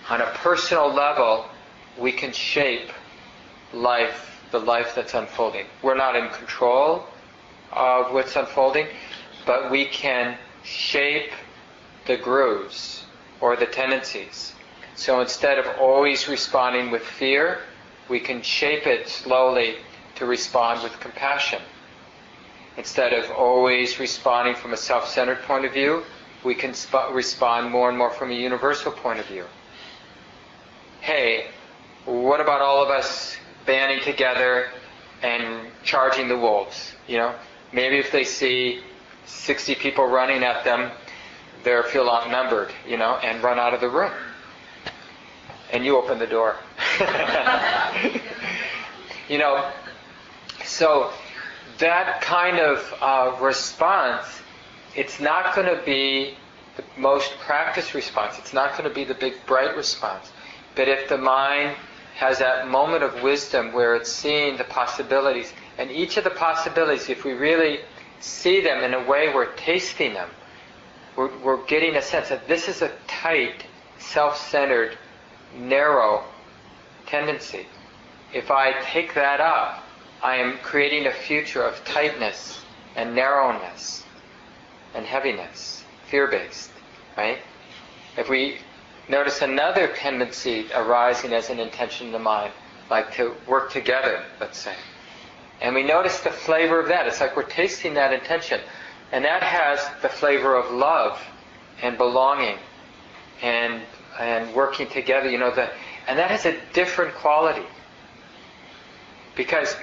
[0.09, 1.45] on a personal level,
[1.97, 2.89] we can shape
[3.73, 5.65] life the life that's unfolding.
[5.81, 7.07] We're not in control
[7.75, 8.87] of what's unfolding,
[9.45, 11.31] but we can shape
[12.05, 13.05] the grooves
[13.41, 14.53] or the tendencies.
[14.95, 17.59] So instead of always responding with fear,
[18.09, 19.75] we can shape it slowly
[20.15, 21.61] to respond with compassion.
[22.77, 26.03] Instead of always responding from a self centered point of view,
[26.43, 29.45] we can sp- respond more and more from a universal point of view.
[31.01, 31.47] Hey,
[32.05, 34.67] what about all of us banding together
[35.21, 36.93] and charging the wolves.
[37.07, 37.35] You know,
[37.73, 38.81] maybe if they see
[39.25, 40.91] 60 people running at them,
[41.63, 44.11] they'll feel outnumbered, you know, and run out of the room.
[45.71, 46.55] And you open the door.
[49.29, 49.71] you know,
[50.63, 51.11] so
[51.79, 54.25] that kind of uh, response,
[54.95, 56.35] it's not going to be
[56.77, 58.37] the most practiced response.
[58.37, 60.31] It's not going to be the big bright response.
[60.75, 61.75] But if the mind
[62.15, 67.09] has that moment of wisdom where it's seeing the possibilities, and each of the possibilities,
[67.09, 67.79] if we really
[68.19, 70.29] see them in a way we're tasting them,
[71.15, 73.65] we're, we're getting a sense that this is a tight,
[73.99, 74.97] self-centered,
[75.57, 76.23] narrow
[77.05, 77.65] tendency.
[78.33, 79.83] If I take that up,
[80.21, 82.61] I am creating a future of tightness
[82.95, 84.03] and narrowness
[84.95, 86.71] and heaviness, fear-based,
[87.17, 87.39] right?
[88.17, 88.57] If we
[89.09, 92.53] notice another tendency arising as an intention in the mind,
[92.89, 94.75] like to work together, let's say,
[95.63, 97.07] and we notice the flavor of that.
[97.07, 98.59] It's like we're tasting that intention.
[99.13, 101.19] And that has the flavor of love
[101.81, 102.57] and belonging
[103.41, 103.81] and
[104.19, 105.71] and working together, you know, the,
[106.07, 107.65] and that has a different quality.
[109.35, 109.75] Because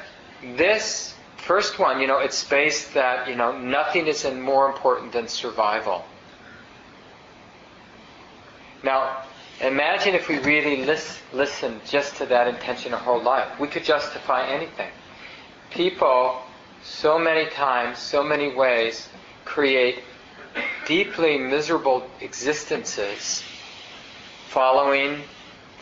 [0.54, 5.26] this first one, you know, it's based that, you know, nothing is more important than
[5.26, 6.04] survival.
[8.84, 9.24] Now,
[9.60, 13.58] imagine if we really lis- listen just to that intention our whole life.
[13.58, 14.90] We could justify anything.
[15.70, 16.42] People,
[16.82, 19.08] so many times, so many ways,
[19.44, 20.00] create
[20.86, 23.42] deeply miserable existences
[24.48, 25.22] following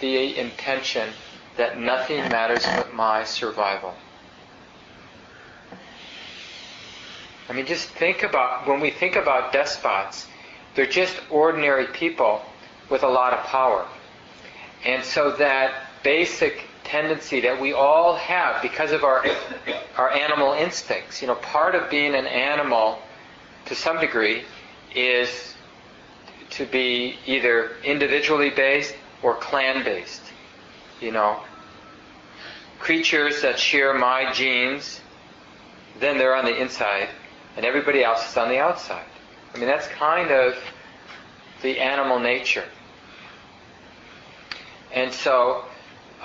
[0.00, 1.08] the intention
[1.56, 3.94] that nothing matters but my survival.
[7.48, 10.26] I mean, just think about when we think about despots,
[10.74, 12.42] they're just ordinary people
[12.90, 13.86] with a lot of power.
[14.84, 15.72] And so that
[16.02, 19.24] basic tendency that we all have because of our
[19.96, 22.98] our animal instincts, you know, part of being an animal
[23.66, 24.42] to some degree
[24.94, 25.54] is
[26.50, 30.22] to be either individually based or clan based.
[31.00, 31.40] You know,
[32.78, 35.00] creatures that share my genes,
[36.00, 37.08] then they're on the inside,
[37.56, 39.06] and everybody else is on the outside.
[39.54, 40.56] I mean, that's kind of
[41.62, 42.64] the animal nature.
[44.92, 45.64] And so,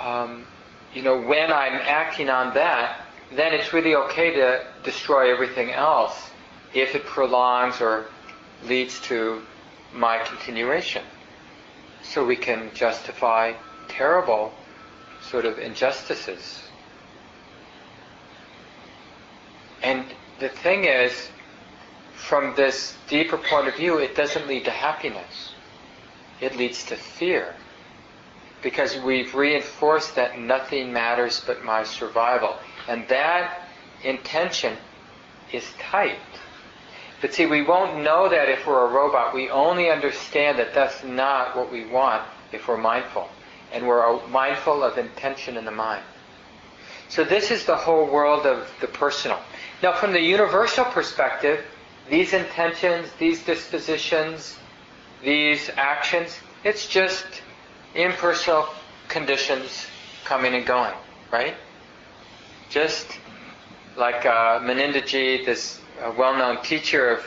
[0.00, 0.46] um,
[0.94, 3.00] you know, when I'm acting on that,
[3.32, 6.30] then it's really okay to destroy everything else
[6.72, 8.06] if it prolongs or
[8.64, 9.42] leads to
[9.92, 11.02] my continuation.
[12.02, 13.54] So we can justify
[13.88, 14.52] terrible
[15.22, 16.60] sort of injustices.
[19.82, 20.04] And
[20.38, 21.28] the thing is,
[22.14, 25.52] from this deeper point of view, it doesn't lead to happiness.
[26.40, 27.54] It leads to fear.
[28.64, 32.56] Because we've reinforced that nothing matters but my survival.
[32.88, 33.68] And that
[34.02, 34.76] intention
[35.52, 36.18] is tight.
[37.20, 39.34] But see, we won't know that if we're a robot.
[39.34, 42.22] We only understand that that's not what we want
[42.52, 43.28] if we're mindful.
[43.72, 46.02] And we're mindful of intention in the mind.
[47.08, 49.38] So this is the whole world of the personal.
[49.82, 51.64] Now, from the universal perspective,
[52.08, 54.56] these intentions, these dispositions,
[55.22, 57.24] these actions, it's just
[57.94, 58.68] impersonal
[59.08, 59.86] conditions
[60.24, 60.94] coming and going,
[61.32, 61.54] right?
[62.70, 63.06] Just
[63.96, 67.24] like uh, Munindraji, this a well-known teacher of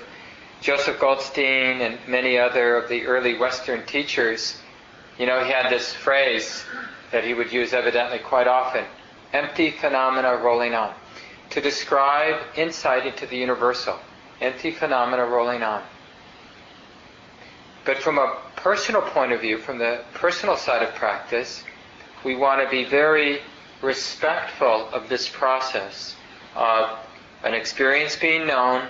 [0.62, 4.58] Joseph Goldstein and many other of the early Western teachers,
[5.18, 6.64] you know, he had this phrase
[7.12, 8.84] that he would use evidently quite often
[9.34, 10.94] empty phenomena rolling on
[11.50, 13.98] to describe insight into the universal.
[14.42, 15.82] Empty phenomena rolling on.
[17.86, 21.64] But from a personal point of view, from the personal side of practice,
[22.26, 23.40] we want to be very
[23.82, 26.18] respectful of this process
[26.54, 27.00] of
[27.46, 28.86] an experience being known,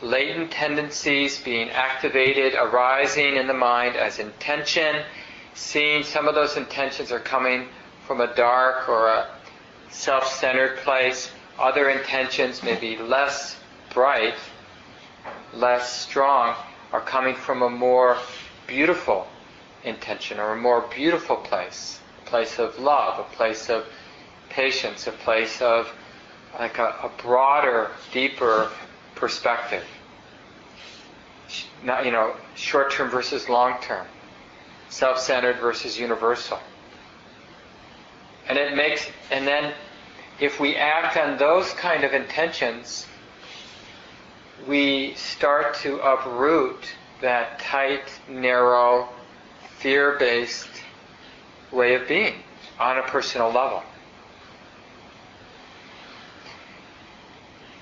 [0.00, 5.04] latent tendencies being activated, arising in the mind as intention,
[5.52, 7.68] seeing some of those intentions are coming
[8.06, 9.28] from a dark or a
[9.90, 11.30] self-centered place.
[11.58, 13.58] Other intentions, maybe less
[13.92, 14.36] bright,
[15.52, 16.54] less strong,
[16.94, 18.16] are coming from a more
[18.68, 19.26] beautiful
[19.82, 21.98] intention or a more beautiful place.
[22.22, 23.86] A place of love, a place of
[24.50, 25.90] patience, a place of
[26.58, 28.70] like a, a broader, deeper
[29.14, 29.84] perspective.
[31.82, 34.06] Not, you know, short term versus long term,
[34.88, 36.58] self centered versus universal.
[38.48, 39.74] And it makes, and then
[40.40, 43.06] if we act on those kind of intentions,
[44.66, 46.84] we start to uproot
[47.20, 49.08] that tight, narrow,
[49.78, 50.68] fear based
[51.72, 52.34] way of being
[52.78, 53.82] on a personal level.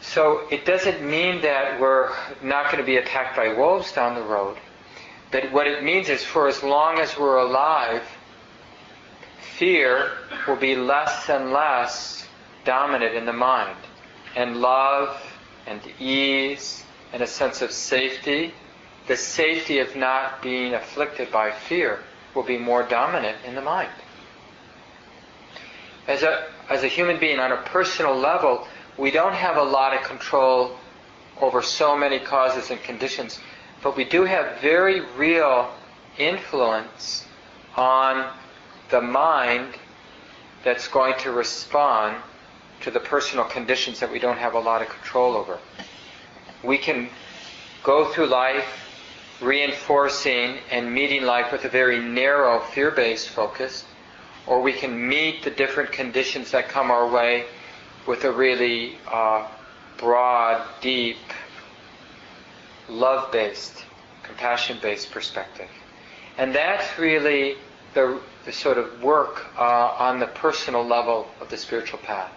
[0.01, 2.11] So it doesn't mean that we're
[2.43, 4.57] not going to be attacked by wolves down the road.
[5.31, 8.03] But what it means is for as long as we're alive,
[9.57, 10.13] fear
[10.47, 12.27] will be less and less
[12.65, 13.77] dominant in the mind.
[14.37, 15.21] And love
[15.67, 18.55] and ease and a sense of safety,
[19.07, 22.01] the safety of not being afflicted by fear,
[22.35, 23.91] will be more dominant in the mind.
[26.07, 29.95] As a, as a human being on a personal level, we don't have a lot
[29.97, 30.77] of control
[31.41, 33.41] over so many causes and conditions,
[33.83, 35.71] but we do have very real
[36.19, 37.27] influence
[37.77, 38.33] on
[38.91, 39.75] the mind
[40.65, 42.17] that's going to respond
[42.81, 45.59] to the personal conditions that we don't have a lot of control over.
[46.63, 47.09] We can
[47.83, 48.86] go through life
[49.41, 53.85] reinforcing and meeting life with a very narrow fear based focus,
[54.47, 57.45] or we can meet the different conditions that come our way
[58.07, 59.47] with a really uh,
[59.99, 61.19] broad, deep,
[62.89, 63.85] love based,
[64.23, 65.69] compassion based perspective.
[66.39, 67.57] And that's really
[67.95, 72.31] the, the sort of work uh, on the personal level of the spiritual path.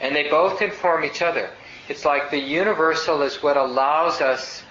[0.00, 1.50] And they both inform each other.
[1.88, 4.62] It's like the universal is what allows us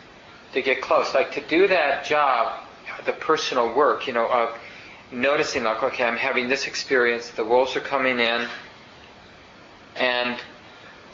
[0.54, 1.14] to get close.
[1.14, 2.64] Like to do that job,
[3.06, 4.58] the personal work, you know, of
[5.12, 8.48] noticing like, okay, I'm having this experience, the wolves are coming in,
[9.96, 10.38] and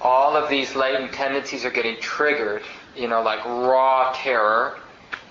[0.01, 2.63] all of these latent tendencies are getting triggered,
[2.95, 4.77] you know, like raw terror,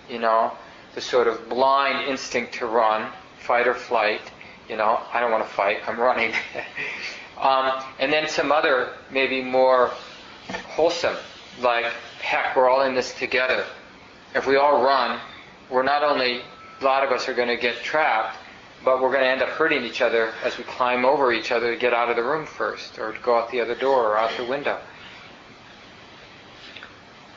[0.09, 0.53] you know,
[0.95, 4.21] the sort of blind instinct to run, fight or flight,
[4.69, 6.33] you know, I don't want to fight, I'm running.
[7.41, 9.93] um, and then some other, maybe more
[10.69, 11.17] wholesome,
[11.61, 11.87] like,
[12.21, 13.65] heck, we're all in this together.
[14.35, 15.21] If we all run,
[15.71, 16.41] we're not only,
[16.81, 18.37] a lot of us are going to get trapped,
[18.85, 21.73] but we're going to end up hurting each other as we climb over each other
[21.73, 24.19] to get out of the room first, or to go out the other door or
[24.19, 24.79] out the window.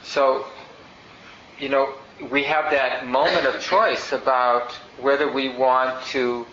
[0.04, 0.46] So,
[1.60, 1.94] you know,
[2.30, 6.46] we have that moment of choice about whether we want to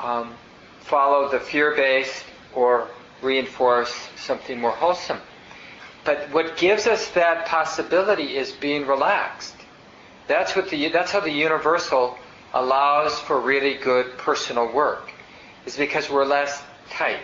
[0.00, 0.34] um,
[0.80, 2.24] follow the fear based
[2.54, 2.88] or
[3.20, 5.18] reinforce something more wholesome.
[6.04, 9.54] But what gives us that possibility is being relaxed.
[10.26, 12.18] That's what the that's how the universal
[12.54, 15.12] allows for really good personal work.
[15.64, 17.20] Is because we're less tight.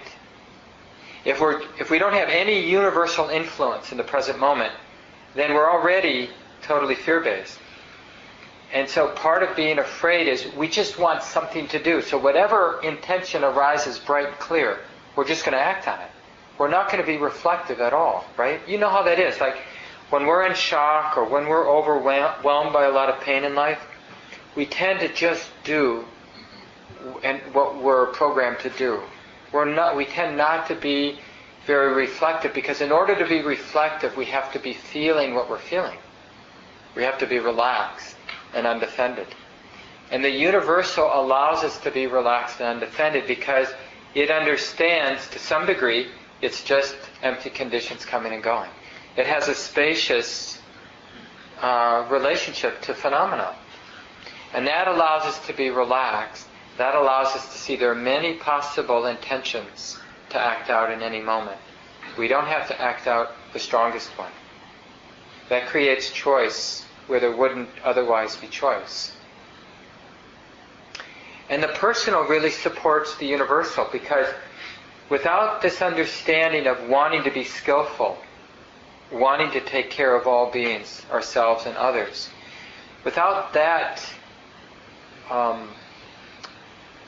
[1.24, 4.72] If we're if we don't have any universal influence in the present moment,
[5.34, 6.30] then we're already
[6.62, 7.58] totally fear-based.
[8.72, 12.02] And so part of being afraid is we just want something to do.
[12.02, 14.80] So whatever intention arises bright and clear,
[15.16, 16.10] we're just going to act on it
[16.58, 18.60] we're not going to be reflective at all, right?
[18.68, 19.40] You know how that is.
[19.40, 19.56] Like
[20.10, 23.80] when we're in shock or when we're overwhelmed by a lot of pain in life,
[24.56, 26.04] we tend to just do
[27.22, 29.00] and what we're programmed to do.
[29.52, 29.96] We're not.
[29.96, 31.20] We tend not to be
[31.66, 35.58] very reflective because in order to be reflective, we have to be feeling what we're
[35.58, 35.98] feeling.
[36.96, 38.16] We have to be relaxed
[38.54, 39.28] and undefended.
[40.10, 43.68] And the universal allows us to be relaxed and undefended because
[44.14, 46.08] it understands to some degree
[46.40, 48.70] it's just empty conditions coming and going.
[49.16, 50.58] It has a spacious
[51.60, 53.56] uh, relationship to phenomena.
[54.54, 56.46] And that allows us to be relaxed.
[56.78, 59.98] That allows us to see there are many possible intentions
[60.30, 61.58] to act out in any moment.
[62.16, 64.30] We don't have to act out the strongest one.
[65.48, 69.12] That creates choice where there wouldn't otherwise be choice.
[71.50, 74.26] And the personal really supports the universal because
[75.08, 78.18] without this understanding of wanting to be skillful,
[79.10, 82.28] wanting to take care of all beings, ourselves and others,
[83.04, 84.02] without that
[85.30, 85.68] um,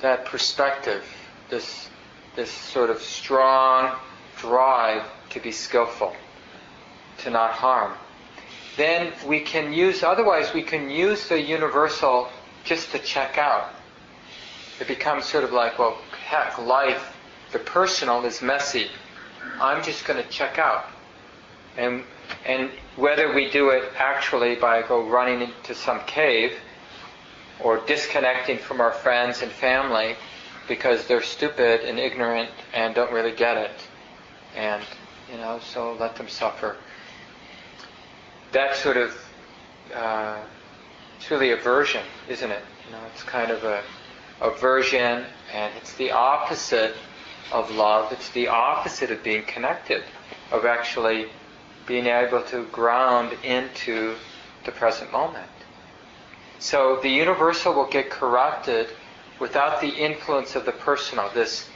[0.03, 1.05] that perspective,
[1.49, 1.89] this
[2.37, 3.99] this sort of strong
[4.37, 6.15] drive to be skillful,
[7.19, 7.93] to not harm,
[8.77, 10.03] then we can use.
[10.03, 12.29] Otherwise, we can use the universal
[12.65, 13.71] just to check out.
[14.81, 17.15] It becomes sort of like, well, heck, life
[17.53, 18.89] the personal is messy.
[19.61, 20.87] I'm just going to check out.
[21.77, 22.05] And,
[22.47, 26.53] and whether we do it actually by go running into some cave
[27.63, 30.17] or disconnecting from our friends and family
[30.69, 33.73] because they're stupid and ignorant and don't really get it.
[34.57, 34.83] And,
[35.31, 36.77] you know, so let them suffer.
[38.53, 39.17] That sort of,
[39.95, 40.39] uh,
[41.17, 42.63] it's really aversion, isn't it?
[42.87, 43.83] You know, it's kind of a
[44.41, 46.95] aversion and it's the opposite
[47.53, 48.13] of love.
[48.13, 50.03] It's the opposite of being connected,
[50.51, 51.29] of actually
[51.87, 54.15] being able to ground into
[54.65, 55.47] the present moment.
[56.59, 58.89] So the universal will get corrupted
[59.39, 61.69] without the influence of the personal, this,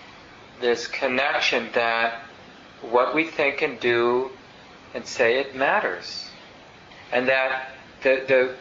[0.61, 2.21] this connection that
[2.83, 4.31] what we think and do
[4.93, 6.29] and say it matters.
[7.11, 7.71] And that
[8.03, 8.55] the, the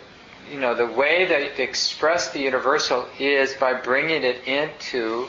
[0.51, 5.27] you know, the way to express the universal is by bringing it into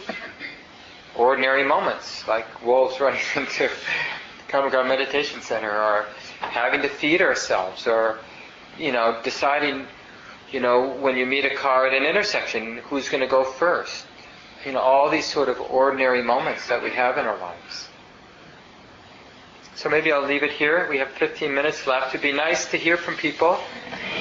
[1.16, 3.70] ordinary moments, like wolves running into
[4.48, 6.06] Ground Meditation Center, or
[6.40, 8.18] having to feed ourselves, or
[8.78, 9.86] you know, deciding,
[10.50, 14.06] you know, when you meet a car at an intersection, who's going to go first.
[14.64, 17.88] You know, all these sort of ordinary moments that we have in our lives.
[19.76, 20.86] So maybe I'll leave it here.
[20.88, 22.10] We have 15 minutes left.
[22.10, 23.58] It'd be nice to hear from people.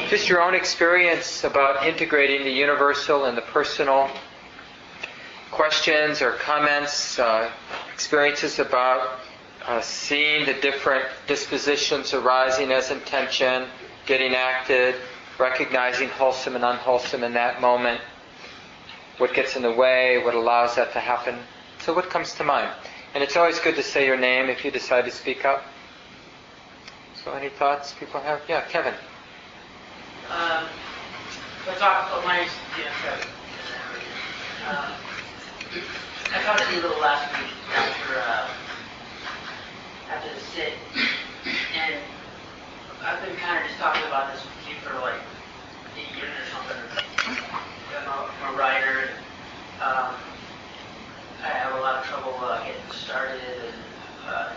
[0.10, 4.10] Just your own experience about integrating the universal and the personal.
[5.54, 7.51] Questions or comments, uh,
[7.93, 9.20] experiences about
[9.68, 13.68] uh, seeing the different dispositions arising as intention,
[14.08, 14.95] getting acted,
[15.38, 18.01] recognizing wholesome and unwholesome in that moment,
[19.20, 21.38] what gets in the way, what allows that to happen.
[21.82, 22.72] So, what comes to mind?
[23.14, 25.64] And it's always good to say your name if you decide to speak up.
[27.24, 28.41] So, any thoughts people have?
[28.49, 28.95] Yeah, Kevin.
[30.32, 30.66] Um,
[31.68, 33.28] my yeah, Kevin.
[34.68, 35.12] Um,
[35.74, 38.48] I you a little last week after, uh,
[40.08, 40.74] after the sit,
[41.74, 41.96] and
[43.02, 45.18] I've been kind of just talking about this you for like
[45.98, 46.78] eight years or something.
[47.98, 49.10] I'm a, I'm a writer.
[49.10, 49.10] And,
[49.82, 50.14] um,
[51.42, 54.54] I have a lot of trouble uh, getting started and uh,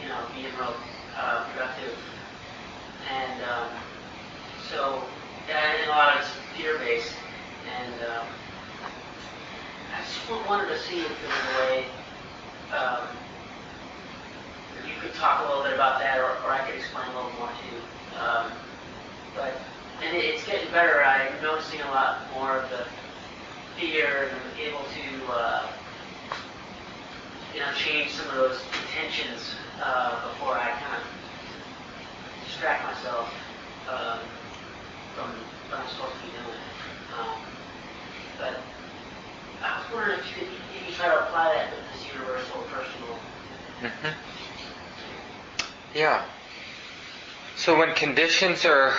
[0.00, 0.76] you know being real
[1.18, 1.98] uh, productive.
[3.10, 3.68] And um,
[4.70, 5.02] so,
[5.50, 7.12] and a lot of it's fear-based.
[7.66, 8.26] And um,
[9.92, 11.84] I just wanted to see if there was a way
[12.72, 13.08] um,
[14.88, 17.32] you could talk a little bit about that, or, or I could explain a little
[17.38, 17.78] more too.
[18.18, 18.52] Um,
[19.36, 19.60] but
[20.02, 21.04] and it, it's getting better.
[21.04, 22.84] I'm noticing a lot more of the
[23.78, 25.68] fear and I'm able to uh,
[27.54, 33.28] you know change some of those intentions uh, before I kind of distract myself
[33.90, 34.20] um,
[35.14, 35.30] from
[35.68, 36.62] what I'm supposed to be doing.
[37.18, 37.40] Um,
[38.38, 38.62] but
[39.62, 43.18] I was wondering if you could maybe try to apply that to this universal personal.
[43.80, 44.32] Mm-hmm.
[45.94, 46.24] Yeah.
[47.56, 48.94] So when conditions are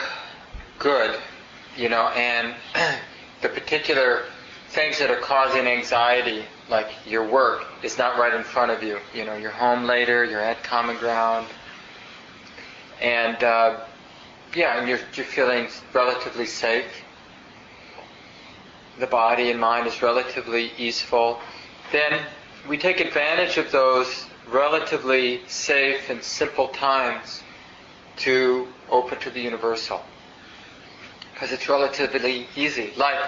[0.80, 1.20] good,
[1.76, 2.55] you know, and
[3.41, 4.24] the particular
[4.70, 8.99] things that are causing anxiety, like your work, is not right in front of you.
[9.14, 11.47] You know, you're home later, you're at common ground,
[13.01, 13.82] and uh,
[14.55, 17.03] yeah, and you're, you're feeling relatively safe.
[19.00, 21.39] The body and mind is relatively easeful.
[21.91, 22.22] Then
[22.68, 27.41] we take advantage of those relatively safe and simple times
[28.18, 30.02] to open to the universal.
[31.34, 32.94] Because it's relatively easy.
[32.96, 33.20] Like,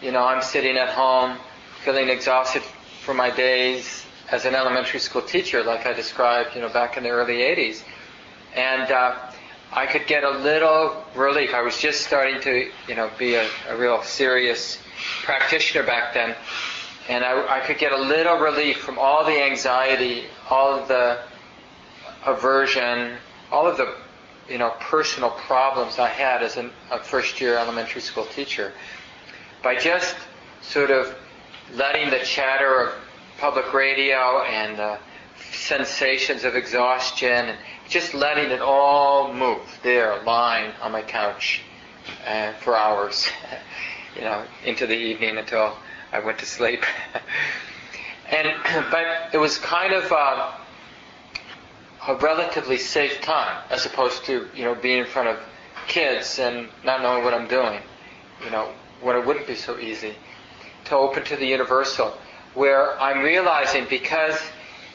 [0.00, 1.38] you know, I'm sitting at home
[1.84, 2.62] feeling exhausted
[3.04, 7.02] for my days as an elementary school teacher, like I described, you know, back in
[7.02, 7.82] the early 80s.
[8.54, 9.31] And uh,
[9.72, 11.54] I could get a little relief.
[11.54, 14.78] I was just starting to, you know, be a, a real serious
[15.22, 16.36] practitioner back then.
[17.08, 21.20] And I, I could get a little relief from all the anxiety, all of the
[22.26, 23.16] aversion,
[23.50, 23.96] all of the
[24.48, 28.72] you know personal problems I had as an, a first year elementary school teacher
[29.62, 30.16] by just
[30.60, 31.14] sort of
[31.74, 32.94] letting the chatter of
[33.38, 34.98] public radio and the
[35.52, 37.58] sensations of exhaustion and
[37.88, 41.62] just letting it all move there lying on my couch
[42.26, 43.28] uh, for hours
[44.16, 45.76] you know into the evening until
[46.12, 46.84] I went to sleep
[48.30, 48.48] and
[48.90, 50.52] but it was kind of uh,
[52.08, 55.38] a relatively safe time as opposed to you know being in front of
[55.86, 57.80] kids and not knowing what I'm doing.
[58.44, 60.14] You know when it wouldn't be so easy
[60.86, 62.16] to open to the universal,
[62.54, 64.38] where I'm realizing because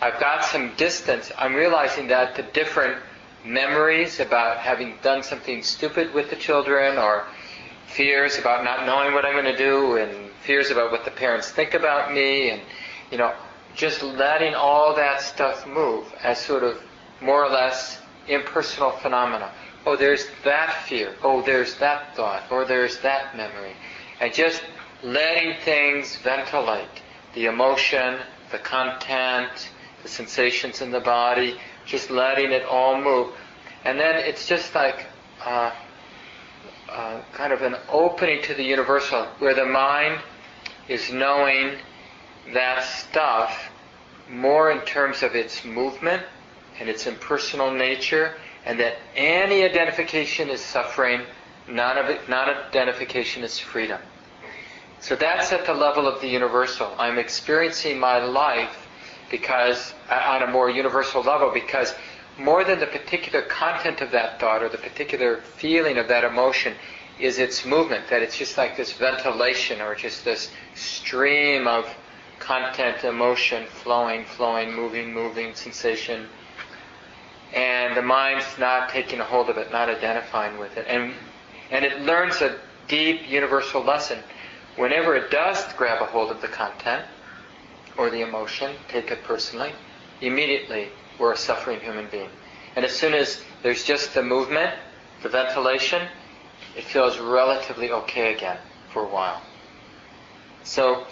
[0.01, 3.01] I've got some distance, I'm realizing that the different
[3.43, 7.25] memories about having done something stupid with the children or
[7.87, 11.49] fears about not knowing what I'm going to do and fears about what the parents
[11.49, 12.61] think about me and
[13.11, 13.33] you know
[13.75, 16.81] just letting all that stuff move as sort of
[17.21, 19.51] more or less impersonal phenomena.
[19.85, 21.15] Oh, there's that fear.
[21.23, 22.43] Oh, there's that thought.
[22.51, 23.73] Or there's that memory.
[24.19, 24.63] And just
[25.03, 26.89] letting things ventilate
[27.35, 28.17] the emotion,
[28.51, 29.69] the content,
[30.03, 33.33] the sensations in the body, just letting it all move.
[33.85, 35.05] And then it's just like
[35.45, 35.71] uh,
[36.89, 40.19] uh, kind of an opening to the universal where the mind
[40.87, 41.77] is knowing
[42.53, 43.69] that stuff
[44.29, 46.23] more in terms of its movement
[46.79, 48.35] and its impersonal nature,
[48.65, 51.21] and that any identification is suffering,
[51.67, 53.99] non identification is freedom.
[54.99, 56.93] So that's at the level of the universal.
[56.97, 58.86] I'm experiencing my life
[59.29, 61.93] because, uh, on a more universal level, because
[62.37, 66.73] more than the particular content of that thought or the particular feeling of that emotion
[67.19, 71.89] is its movement, that it's just like this ventilation or just this stream of
[72.39, 76.27] content, emotion flowing, flowing, moving, moving, sensation.
[77.53, 80.85] And the mind's not taking a hold of it, not identifying with it.
[80.87, 81.13] And,
[81.71, 84.19] and it learns a deep universal lesson.
[84.75, 87.03] Whenever it does grab a hold of the content
[87.97, 89.71] or the emotion, take it personally,
[90.21, 90.89] immediately
[91.19, 92.29] we're a suffering human being.
[92.75, 94.73] And as soon as there's just the movement,
[95.23, 96.07] the ventilation,
[96.75, 98.57] it feels relatively okay again
[98.93, 99.41] for a while.
[100.63, 101.05] So,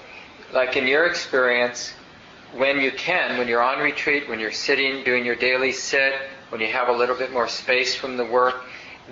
[0.54, 1.94] like in your experience,
[2.56, 6.14] when you can, when you're on retreat, when you're sitting, doing your daily sit,
[6.50, 8.64] when you have a little bit more space from the work,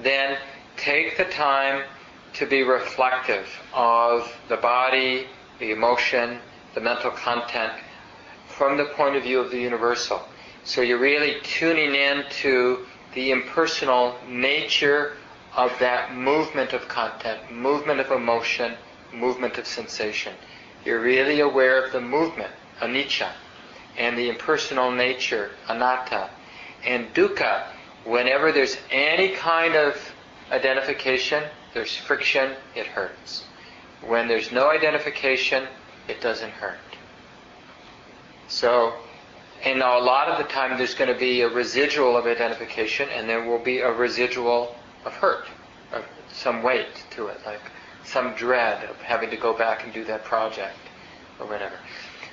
[0.01, 0.37] then
[0.77, 1.83] take the time
[2.33, 5.27] to be reflective of the body,
[5.59, 6.39] the emotion,
[6.73, 7.73] the mental content
[8.47, 10.21] from the point of view of the universal.
[10.63, 15.13] So you're really tuning in to the impersonal nature
[15.55, 18.73] of that movement of content, movement of emotion,
[19.13, 20.33] movement of sensation.
[20.85, 23.29] You're really aware of the movement, anicca,
[23.97, 26.29] and the impersonal nature, anatta.
[26.85, 27.67] And dukkha,
[28.03, 29.95] whenever there's any kind of
[30.51, 31.43] identification,
[31.73, 33.43] there's friction, it hurts.
[34.01, 35.67] When there's no identification,
[36.07, 36.77] it doesn't hurt.
[38.47, 38.93] So,
[39.63, 43.27] and a lot of the time there's going to be a residual of identification and
[43.29, 44.75] there will be a residual
[45.05, 45.45] of hurt,
[45.91, 47.61] of some weight to it, like
[48.03, 50.77] some dread of having to go back and do that project
[51.39, 51.75] or whatever.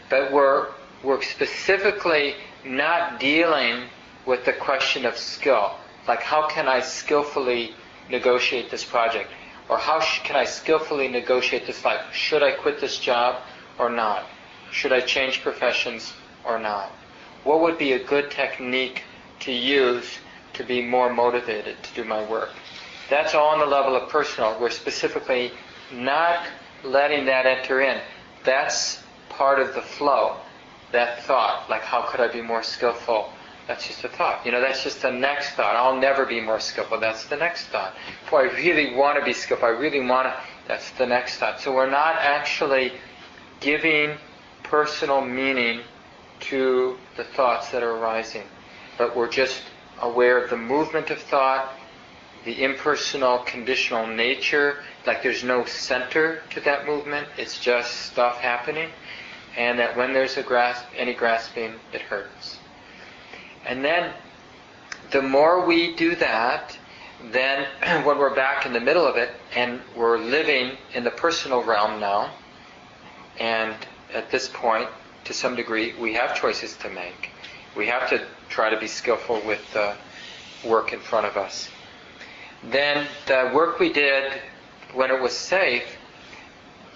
[0.08, 0.68] But we're,
[1.04, 3.84] we're specifically not dealing
[4.26, 5.72] with the question of skill.
[6.08, 7.74] Like, how can I skillfully
[8.10, 9.30] negotiate this project?
[9.68, 12.00] Or how sh- can I skillfully negotiate this life?
[12.12, 13.36] Should I quit this job
[13.80, 14.26] or not?
[14.70, 16.12] Should I change professions
[16.44, 16.92] or not?
[17.44, 19.02] What would be a good technique
[19.40, 20.18] to use
[20.52, 22.50] to be more motivated to do my work?
[23.08, 24.56] That's all on the level of personal.
[24.60, 25.50] We're specifically
[25.92, 26.46] not
[26.84, 28.00] letting that enter in.
[28.44, 30.36] That's part of the flow,
[30.92, 33.32] that thought, like how could I be more skillful?
[33.66, 34.44] That's just a thought.
[34.44, 35.76] You know, that's just the next thought.
[35.76, 36.98] I'll never be more skillful.
[36.98, 37.94] That's the next thought.
[38.28, 39.66] Boy, I really want to be skillful.
[39.66, 40.34] I really want to.
[40.66, 41.60] That's the next thought.
[41.60, 42.92] So we're not actually
[43.60, 44.16] giving
[44.62, 45.82] personal meaning
[46.40, 48.44] to the thoughts that are arising,
[48.96, 49.62] but we're just
[50.00, 51.74] aware of the movement of thought,
[52.44, 58.88] the impersonal, conditional nature, like there's no center to that movement, it's just stuff happening,
[59.56, 62.58] and that when there's a grasp, any grasping, it hurts.
[63.66, 64.12] And then,
[65.10, 66.76] the more we do that,
[67.30, 67.66] then
[68.06, 72.00] when we're back in the middle of it, and we're living in the personal realm
[72.00, 72.30] now,
[73.40, 73.74] and
[74.12, 74.88] at this point,
[75.24, 77.30] to some degree, we have choices to make.
[77.76, 79.96] We have to try to be skillful with the
[80.64, 81.68] work in front of us.
[82.64, 84.32] Then the work we did
[84.92, 85.96] when it was safe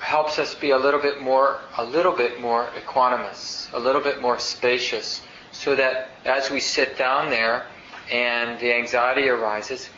[0.00, 4.20] helps us be a little bit more, a little bit more equanimous, a little bit
[4.20, 7.64] more spacious, so that as we sit down there
[8.12, 9.88] and the anxiety arises,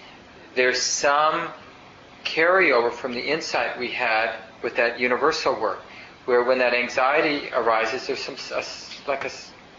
[0.54, 1.48] there's some
[2.24, 5.80] carryover from the insight we had with that universal work
[6.26, 8.62] where when that anxiety arises, there's some a,
[9.08, 9.30] like a,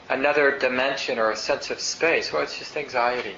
[0.10, 2.34] another dimension or a sense of space.
[2.34, 3.36] Well, it's just anxiety,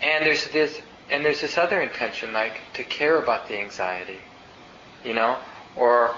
[0.00, 0.80] and there's this
[1.10, 4.18] and there's this other intention, like to care about the anxiety,
[5.04, 5.38] you know,
[5.76, 6.14] or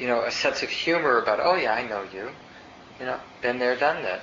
[0.00, 2.30] you know, a sense of humor about, oh yeah, I know you,
[2.98, 4.22] you know, been there, done that.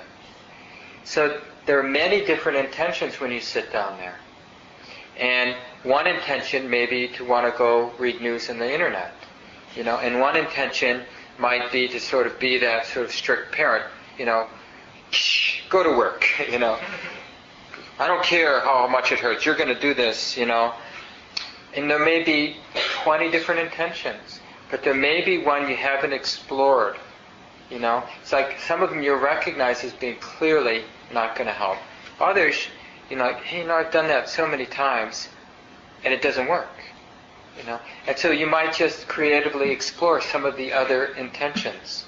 [1.04, 4.16] So there are many different intentions when you sit down there.
[5.16, 9.12] And one intention may be to want to go read news on the internet.
[9.78, 11.04] You know, and one intention
[11.38, 13.84] might be to sort of be that sort of strict parent,
[14.18, 14.48] you know,
[15.70, 16.80] go to work, you know.
[18.00, 20.74] I don't care how much it hurts, you're going to do this, you know.
[21.76, 22.56] And there may be
[23.04, 26.96] 20 different intentions, but there may be one you haven't explored,
[27.70, 28.02] you know.
[28.20, 31.78] It's like some of them you recognize as being clearly not going to help.
[32.18, 32.66] Others,
[33.10, 35.28] you know, like, hey, you know, I've done that so many times,
[36.04, 36.68] and it doesn't work.
[37.58, 37.80] You know?
[38.06, 42.06] And so you might just creatively explore some of the other intentions.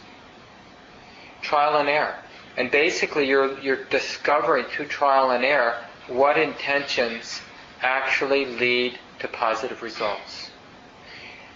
[1.42, 2.16] Trial and error.
[2.57, 7.40] And basically you're, you're discovering through trial and error what intentions
[7.82, 10.51] actually lead to positive results.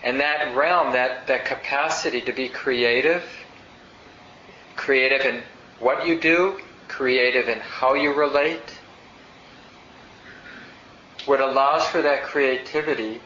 [0.03, 3.23] And that realm, that, that capacity to be creative,
[4.77, 5.43] creative in
[5.81, 8.79] what you do, creative in how you relate,
[11.27, 13.21] what allows for that creativity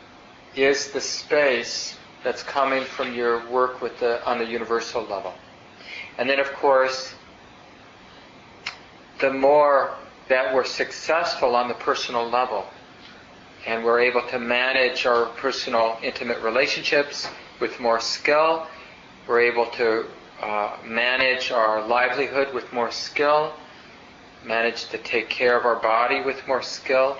[0.63, 5.35] is the space that's coming from your work with the, on the universal level.
[6.19, 7.15] And then, of course,
[9.21, 9.95] the more
[10.29, 12.67] that we're successful on the personal level
[13.67, 17.29] and we're able to manage our personal intimate relationships
[17.61, 18.67] with more skill.
[19.27, 20.07] We're able to
[20.41, 23.53] uh, manage our livelihood with more skill,
[24.45, 27.19] manage to take care of our body with more skill.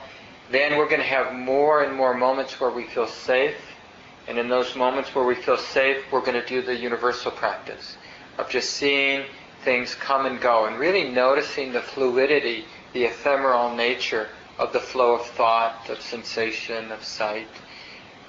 [0.51, 3.57] Then we're going to have more and more moments where we feel safe.
[4.27, 7.97] And in those moments where we feel safe, we're going to do the universal practice
[8.39, 9.25] of just seeing
[9.65, 14.29] things come and go and really noticing the fluidity, the ephemeral nature
[14.59, 17.49] of the flow of thought, of sensation, of sight,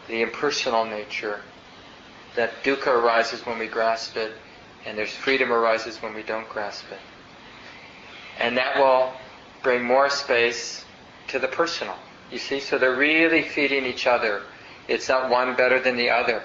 [0.07, 1.41] the impersonal nature,
[2.36, 4.34] that dukkha arises when we grasp it,
[4.86, 6.99] and there's freedom arises when we don't grasp it.
[8.39, 9.13] And that will
[9.63, 10.86] bring more space
[11.28, 11.95] to the personal.
[12.32, 14.44] You see, so they're really feeding each other.
[14.88, 16.44] It's not one better than the other.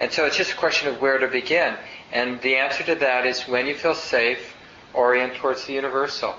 [0.00, 1.76] And so it's just a question of where to begin.
[2.12, 4.54] And the answer to that is when you feel safe,
[4.92, 6.34] orient towards the universal.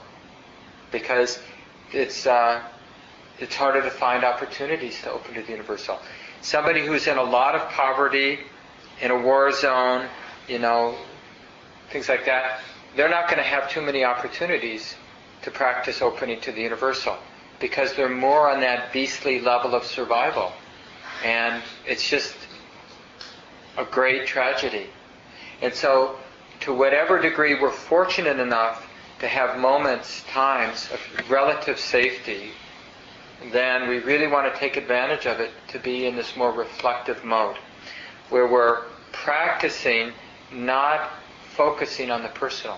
[0.92, 1.40] Because
[1.92, 2.62] it's, uh,
[3.40, 6.00] it's harder to find opportunities to open to the universal.
[6.42, 8.40] Somebody who's in a lot of poverty,
[9.02, 10.08] in a war zone,
[10.48, 10.96] you know,
[11.90, 12.60] things like that,
[12.96, 14.96] they're not going to have too many opportunities
[15.42, 17.18] to practice opening to the universal
[17.64, 20.52] because they're more on that beastly level of survival.
[21.24, 22.36] And it's just
[23.78, 24.88] a great tragedy.
[25.62, 26.18] And so,
[26.60, 28.86] to whatever degree we're fortunate enough
[29.20, 32.50] to have moments, times of relative safety,
[33.54, 37.24] then we really want to take advantage of it to be in this more reflective
[37.24, 37.56] mode,
[38.30, 38.82] where we're
[39.14, 40.12] practicing
[40.52, 41.12] not
[41.56, 42.78] focusing on the personal.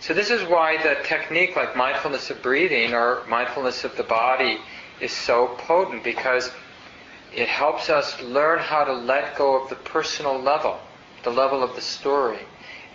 [0.00, 4.58] So this is why the technique like mindfulness of breathing or mindfulness of the body
[5.00, 6.50] is so potent because
[7.34, 10.78] it helps us learn how to let go of the personal level,
[11.24, 12.38] the level of the story,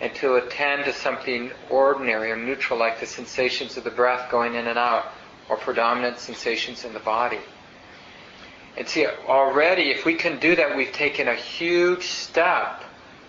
[0.00, 4.54] and to attend to something ordinary or neutral like the sensations of the breath going
[4.54, 5.12] in and out
[5.48, 7.40] or predominant sensations in the body.
[8.76, 12.82] And see, already if we can do that, we've taken a huge step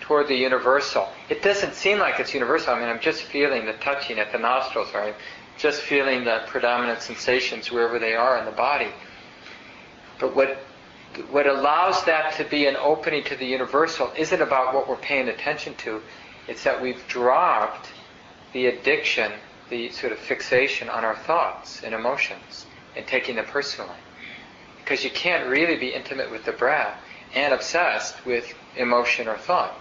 [0.06, 1.10] toward the universal.
[1.30, 2.74] It doesn't seem like it's universal.
[2.74, 5.16] I mean, I'm just feeling the touching at the nostrils, right?
[5.58, 8.90] Just feeling the predominant sensations wherever they are in the body.
[10.20, 10.60] But what
[11.30, 15.30] what allows that to be an opening to the universal isn't about what we're paying
[15.30, 16.02] attention to.
[16.48, 17.88] It's that we've dropped
[18.52, 19.32] the addiction,
[19.70, 22.66] the sort of fixation on our thoughts and emotions
[22.98, 23.96] and taking them personally.
[24.84, 27.00] Because you can't really be intimate with the breath
[27.34, 29.74] and obsessed with emotion or thought.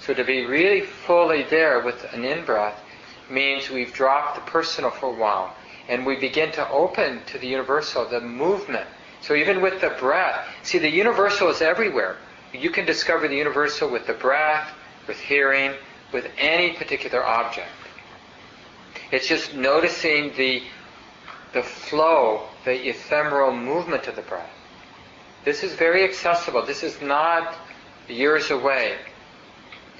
[0.00, 2.80] So to be really fully there with an in-breath
[3.30, 5.54] means we've dropped the personal for a while
[5.88, 8.86] and we begin to open to the universal, the movement.
[9.20, 12.16] So even with the breath, see the universal is everywhere.
[12.52, 14.70] You can discover the universal with the breath,
[15.06, 15.72] with hearing,
[16.12, 17.68] with any particular object.
[19.10, 20.62] It's just noticing the,
[21.52, 24.50] the flow, the ephemeral movement of the breath.
[25.44, 26.64] This is very accessible.
[26.64, 27.54] This is not
[28.08, 28.96] years away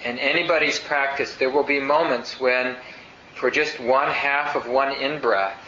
[0.04, 2.76] in anybody's practice, there will be moments when,
[3.34, 5.58] for just one half of one in breath,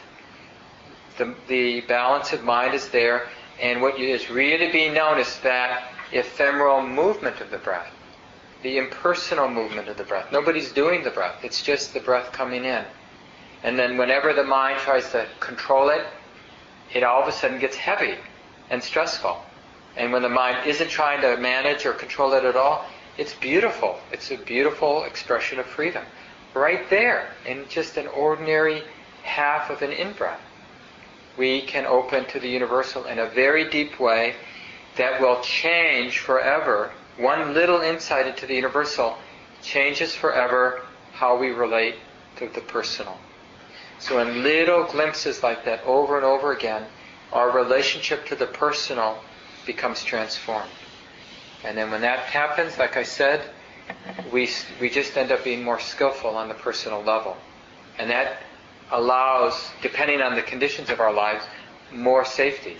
[1.18, 3.28] the, the balance of mind is there,
[3.60, 7.92] and what is really being noticed is that ephemeral movement of the breath,
[8.62, 10.32] the impersonal movement of the breath.
[10.32, 12.84] Nobody's doing the breath, it's just the breath coming in.
[13.62, 16.06] And then whenever the mind tries to control it,
[16.94, 18.14] it all of a sudden gets heavy
[18.70, 19.44] and stressful.
[19.96, 22.86] And when the mind isn't trying to manage or control it at all,
[23.18, 23.98] it's beautiful.
[24.12, 26.04] It's a beautiful expression of freedom.
[26.54, 28.82] Right there, in just an ordinary
[29.22, 30.40] half of an in breath,
[31.36, 34.34] we can open to the universal in a very deep way
[34.96, 36.92] that will change forever.
[37.16, 39.16] One little insight into the universal
[39.62, 40.82] changes forever
[41.12, 41.96] how we relate
[42.36, 43.18] to the personal.
[43.98, 46.86] So, in little glimpses like that over and over again,
[47.32, 49.22] our relationship to the personal
[49.66, 50.70] becomes transformed.
[51.64, 53.42] And then when that happens, like I said,
[54.32, 54.48] we,
[54.80, 57.36] we just end up being more skillful on the personal level.
[57.98, 58.38] And that
[58.90, 61.44] allows, depending on the conditions of our lives,
[61.92, 62.76] more safety.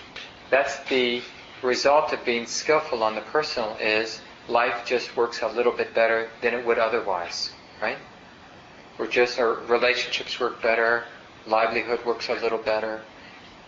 [0.50, 1.22] That's the
[1.62, 6.28] result of being skillful on the personal is life just works a little bit better
[6.40, 7.52] than it would otherwise,
[7.82, 7.98] right?
[8.98, 11.04] We're just, our relationships work better,
[11.46, 13.02] livelihood works a little better.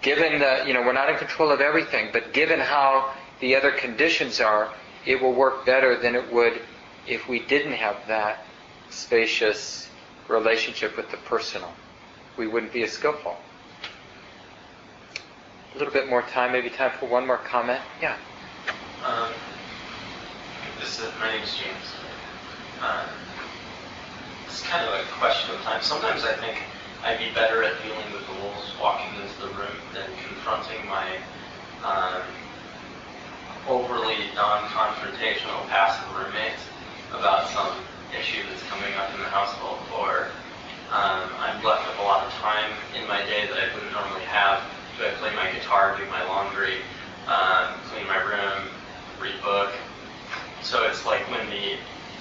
[0.01, 3.71] Given the, you know, we're not in control of everything, but given how the other
[3.71, 4.73] conditions are,
[5.07, 6.61] it will work better than it would
[7.07, 8.45] if we didn't have that
[8.91, 9.89] spacious
[10.29, 11.73] relationship with the personal.
[12.37, 13.37] We wouldn't be as skillful.
[15.75, 17.81] A little bit more time, maybe time for one more comment.
[18.01, 18.17] Yeah.
[19.05, 19.31] Um,
[20.79, 21.95] this is my name is James.
[22.81, 23.09] Um,
[24.47, 25.83] it's kind of a question of time.
[25.83, 26.59] Sometimes I think
[27.05, 31.17] I'd be better at dealing with the wolves walking into the room than confronting my
[31.85, 32.23] um,
[33.69, 36.59] overly non-confrontational passive roommate
[37.13, 37.71] about some
[38.19, 40.29] issue that's coming up in the household, or
[40.91, 44.25] um, I'm left with a lot of time in my day that I wouldn't normally
[44.25, 44.63] have.
[44.99, 46.79] Do I play my guitar, do my laundry,
[47.27, 48.69] um, clean my room,
[49.21, 49.73] read book?
[50.63, 51.77] So it's like when the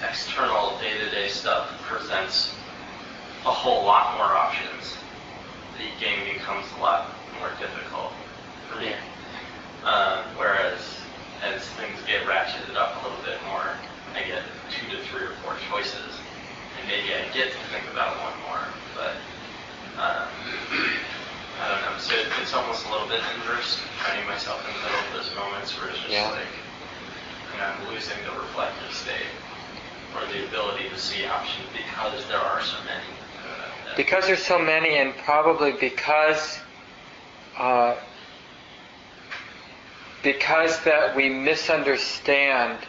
[0.08, 2.56] external day-to-day stuff presents
[3.46, 4.96] a whole lot more options,
[5.78, 8.14] the game becomes a lot more difficult
[8.70, 8.94] for me.
[9.84, 11.01] Um, whereas
[11.44, 13.74] as things get ratcheted up a little bit more,
[14.14, 16.14] I get two to three or four choices,
[16.78, 18.64] and maybe I get to think about one more.
[18.94, 19.18] But
[19.98, 20.28] um,
[21.62, 21.98] I don't know.
[21.98, 25.74] So it's almost a little bit inverse, finding myself in the middle of those moments
[25.78, 26.30] where it's just Yeah.
[26.30, 26.54] like,
[27.54, 29.32] you know, I'm losing the reflective state
[30.16, 33.02] or the ability to see options because there are so many.
[33.02, 33.72] I don't know.
[33.88, 36.60] That- Because there's so many, and probably because
[37.58, 37.96] uh,
[40.24, 42.80] because that we misunderstand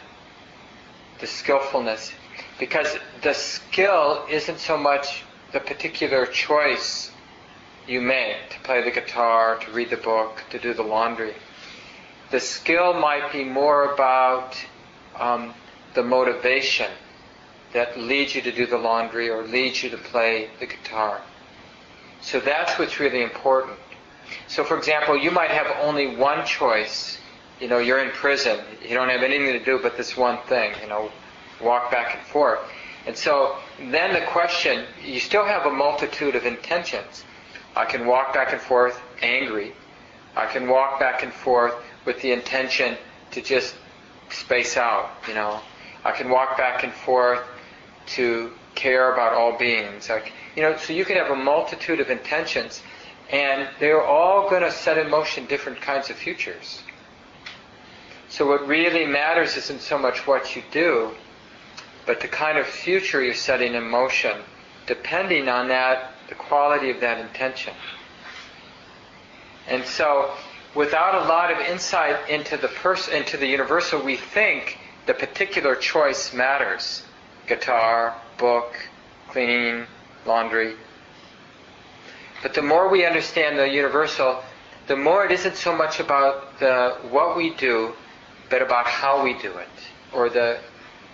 [1.19, 2.11] the skillfulness.
[2.59, 7.11] Because the skill isn't so much the particular choice
[7.87, 11.33] you make to play the guitar, to read the book, to do the laundry.
[12.31, 14.55] The skill might be more about
[15.19, 15.53] um,
[15.93, 16.91] the motivation
[17.73, 21.21] that leads you to do the laundry or leads you to play the guitar.
[22.21, 23.77] So that's what's really important.
[24.47, 27.17] So, for example, you might have only one choice.
[27.59, 28.59] You know, you're in prison.
[28.81, 30.73] You don't have anything to do but this one thing.
[30.81, 31.11] You know,
[31.61, 32.59] walk back and forth.
[33.05, 37.25] And so then the question, you still have a multitude of intentions.
[37.75, 39.73] I can walk back and forth angry.
[40.35, 41.75] I can walk back and forth
[42.05, 42.97] with the intention
[43.31, 43.75] to just
[44.29, 45.59] space out, you know.
[46.05, 47.41] I can walk back and forth
[48.07, 50.09] to care about all beings.
[50.09, 52.81] Like, you know, so you can have a multitude of intentions,
[53.29, 56.81] and they're all going to set in motion different kinds of futures.
[58.33, 61.11] So what really matters isn't so much what you do,
[62.07, 64.35] but the kind of future you're setting in motion,
[64.87, 67.75] depending on that, the quality of that intention.
[69.67, 70.31] And so,
[70.73, 72.71] without a lot of insight into the
[73.15, 77.03] into the universal, we think the particular choice matters:
[77.45, 78.73] guitar, book,
[79.29, 79.85] cleaning,
[80.25, 80.73] laundry.
[82.41, 84.41] But the more we understand the universal,
[84.87, 87.93] the more it isn't so much about the what we do,
[88.53, 89.75] but about how we do it,
[90.13, 90.59] or the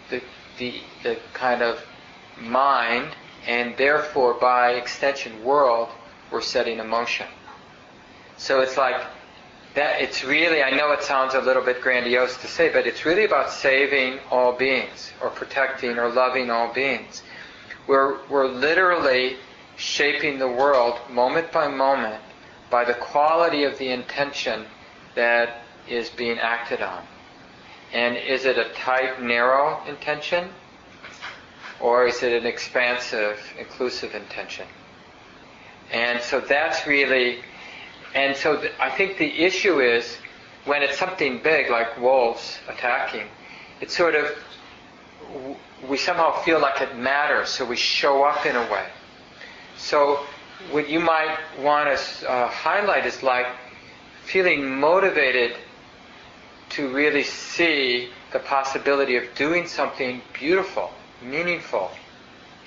[0.10, 0.22] the
[0.58, 1.82] the, the kind of
[2.38, 3.16] mind,
[3.48, 5.88] and therefore by extension world,
[6.32, 7.28] we're setting in motion.
[8.36, 9.02] So it's like
[9.76, 10.02] that.
[10.02, 10.62] It's really.
[10.62, 14.20] I know it sounds a little bit grandiose to say, but it's really about saving
[14.30, 17.24] all beings, or protecting, or loving all beings.
[17.88, 19.38] We're we're literally
[19.78, 22.22] shaping the world moment by moment
[22.70, 24.66] by the quality of the intention
[25.16, 27.02] that is being acted on.
[27.94, 30.50] And is it a tight, narrow intention?
[31.80, 34.68] Or is it an expansive, inclusive intention?
[35.92, 37.40] And so that's really,
[38.14, 40.18] and so th- I think the issue is
[40.66, 43.28] when it's something big like wolves attacking,
[43.82, 44.28] it's sort of,
[45.34, 45.56] w-
[45.88, 48.86] we somehow feel like it matters, so we show up in a way.
[49.78, 50.26] So
[50.72, 53.48] what you might want to uh, highlight is like
[54.26, 55.56] feeling motivated
[56.70, 60.92] to really see the possibility of doing something beautiful,
[61.22, 61.92] meaningful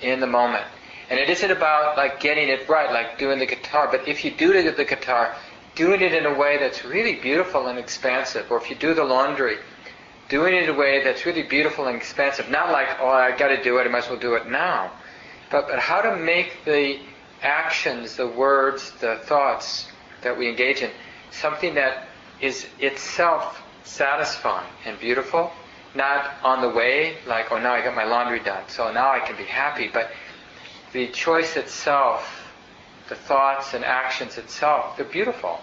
[0.01, 0.65] in the moment.
[1.09, 4.31] And it isn't about like getting it right, like doing the guitar, but if you
[4.31, 5.35] do the guitar,
[5.75, 9.03] doing it in a way that's really beautiful and expansive, or if you do the
[9.03, 9.57] laundry,
[10.29, 13.49] doing it in a way that's really beautiful and expansive, not like, oh, I got
[13.49, 14.91] to do it, I might as well do it now,
[15.49, 16.99] but, but how to make the
[17.41, 19.87] actions, the words, the thoughts
[20.21, 20.91] that we engage in
[21.31, 22.07] something that
[22.39, 25.51] is itself satisfying and beautiful,
[25.95, 29.19] not on the way, like, oh, now I got my laundry done, so now I
[29.19, 30.11] can be happy, but
[30.91, 32.47] the choice itself,
[33.09, 35.59] the thoughts and actions itself, they're beautiful.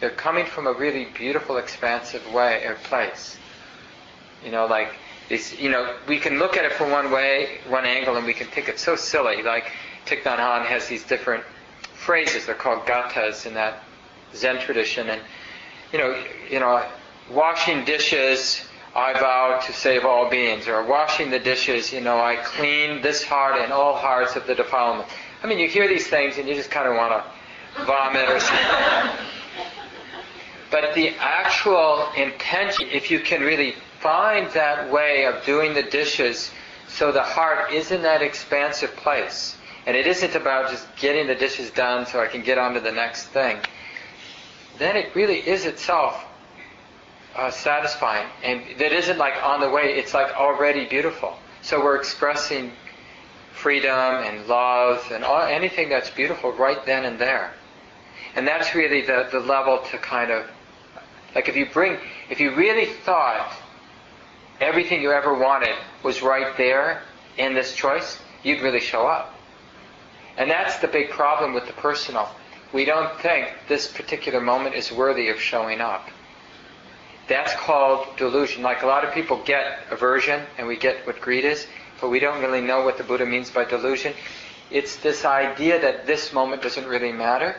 [0.00, 3.38] They're coming from a really beautiful, expansive way or place.
[4.44, 4.92] You know, like
[5.28, 5.56] this.
[5.60, 8.48] You know, we can look at it from one way, one angle, and we can
[8.48, 9.44] think it's so silly.
[9.44, 9.70] Like
[10.06, 11.44] Thich Nhat Hanh has these different
[11.94, 12.46] phrases.
[12.46, 13.84] They're called gathas in that
[14.34, 15.20] Zen tradition, and
[15.92, 16.84] you know, you know,
[17.32, 18.62] washing dishes.
[18.94, 23.24] I vow to save all beings, or washing the dishes, you know, I clean this
[23.24, 25.08] heart and all hearts of the defilement.
[25.42, 28.38] I mean, you hear these things and you just kind of want to vomit or
[28.38, 29.26] something.
[30.70, 36.50] But the actual intention, if you can really find that way of doing the dishes
[36.88, 39.56] so the heart is in that expansive place,
[39.86, 42.80] and it isn't about just getting the dishes done so I can get on to
[42.80, 43.58] the next thing,
[44.78, 46.24] then it really is itself
[47.34, 48.28] uh, satisfying.
[48.42, 51.36] And that isn't like on the way, it's like already beautiful.
[51.62, 52.72] So we're expressing
[53.52, 57.52] freedom and love and all, anything that's beautiful right then and there.
[58.34, 60.46] And that's really the, the level to kind of,
[61.34, 61.98] like if you bring,
[62.30, 63.52] if you really thought
[64.60, 67.02] everything you ever wanted was right there
[67.36, 69.34] in this choice, you'd really show up.
[70.36, 72.28] And that's the big problem with the personal.
[72.72, 76.08] We don't think this particular moment is worthy of showing up.
[77.32, 78.62] That's called delusion.
[78.62, 81.66] Like a lot of people get aversion and we get what greed is,
[81.98, 84.12] but we don't really know what the Buddha means by delusion.
[84.70, 87.56] It's this idea that this moment doesn't really matter,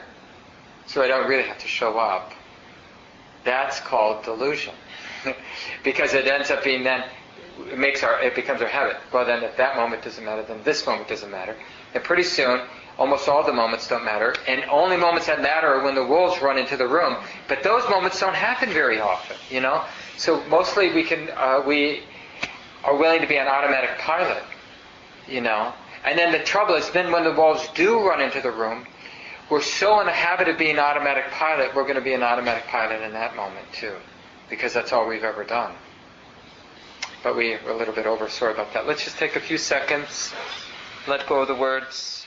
[0.85, 2.33] so I don't really have to show up.
[3.45, 4.75] That's called delusion.
[5.83, 7.05] because it ends up being then
[7.71, 8.97] it makes our it becomes our habit.
[9.11, 11.55] Well then if that moment doesn't matter, then this moment doesn't matter.
[11.95, 12.61] And pretty soon
[12.97, 16.41] almost all the moments don't matter, and only moments that matter are when the wolves
[16.41, 17.15] run into the room.
[17.47, 19.83] But those moments don't happen very often, you know.
[20.17, 22.03] So mostly we can uh, we
[22.83, 24.43] are willing to be an automatic pilot,
[25.27, 25.73] you know.
[26.05, 28.85] And then the trouble is, then when the wolves do run into the room,
[29.49, 32.65] we're so in the habit of being automatic pilot, we're going to be an automatic
[32.67, 33.95] pilot in that moment too,
[34.49, 35.73] because that's all we've ever done.
[37.23, 38.27] But we, we're a little bit over.
[38.27, 38.85] Sorry about that.
[38.85, 40.33] Let's just take a few seconds.
[41.07, 42.22] Let go of the words.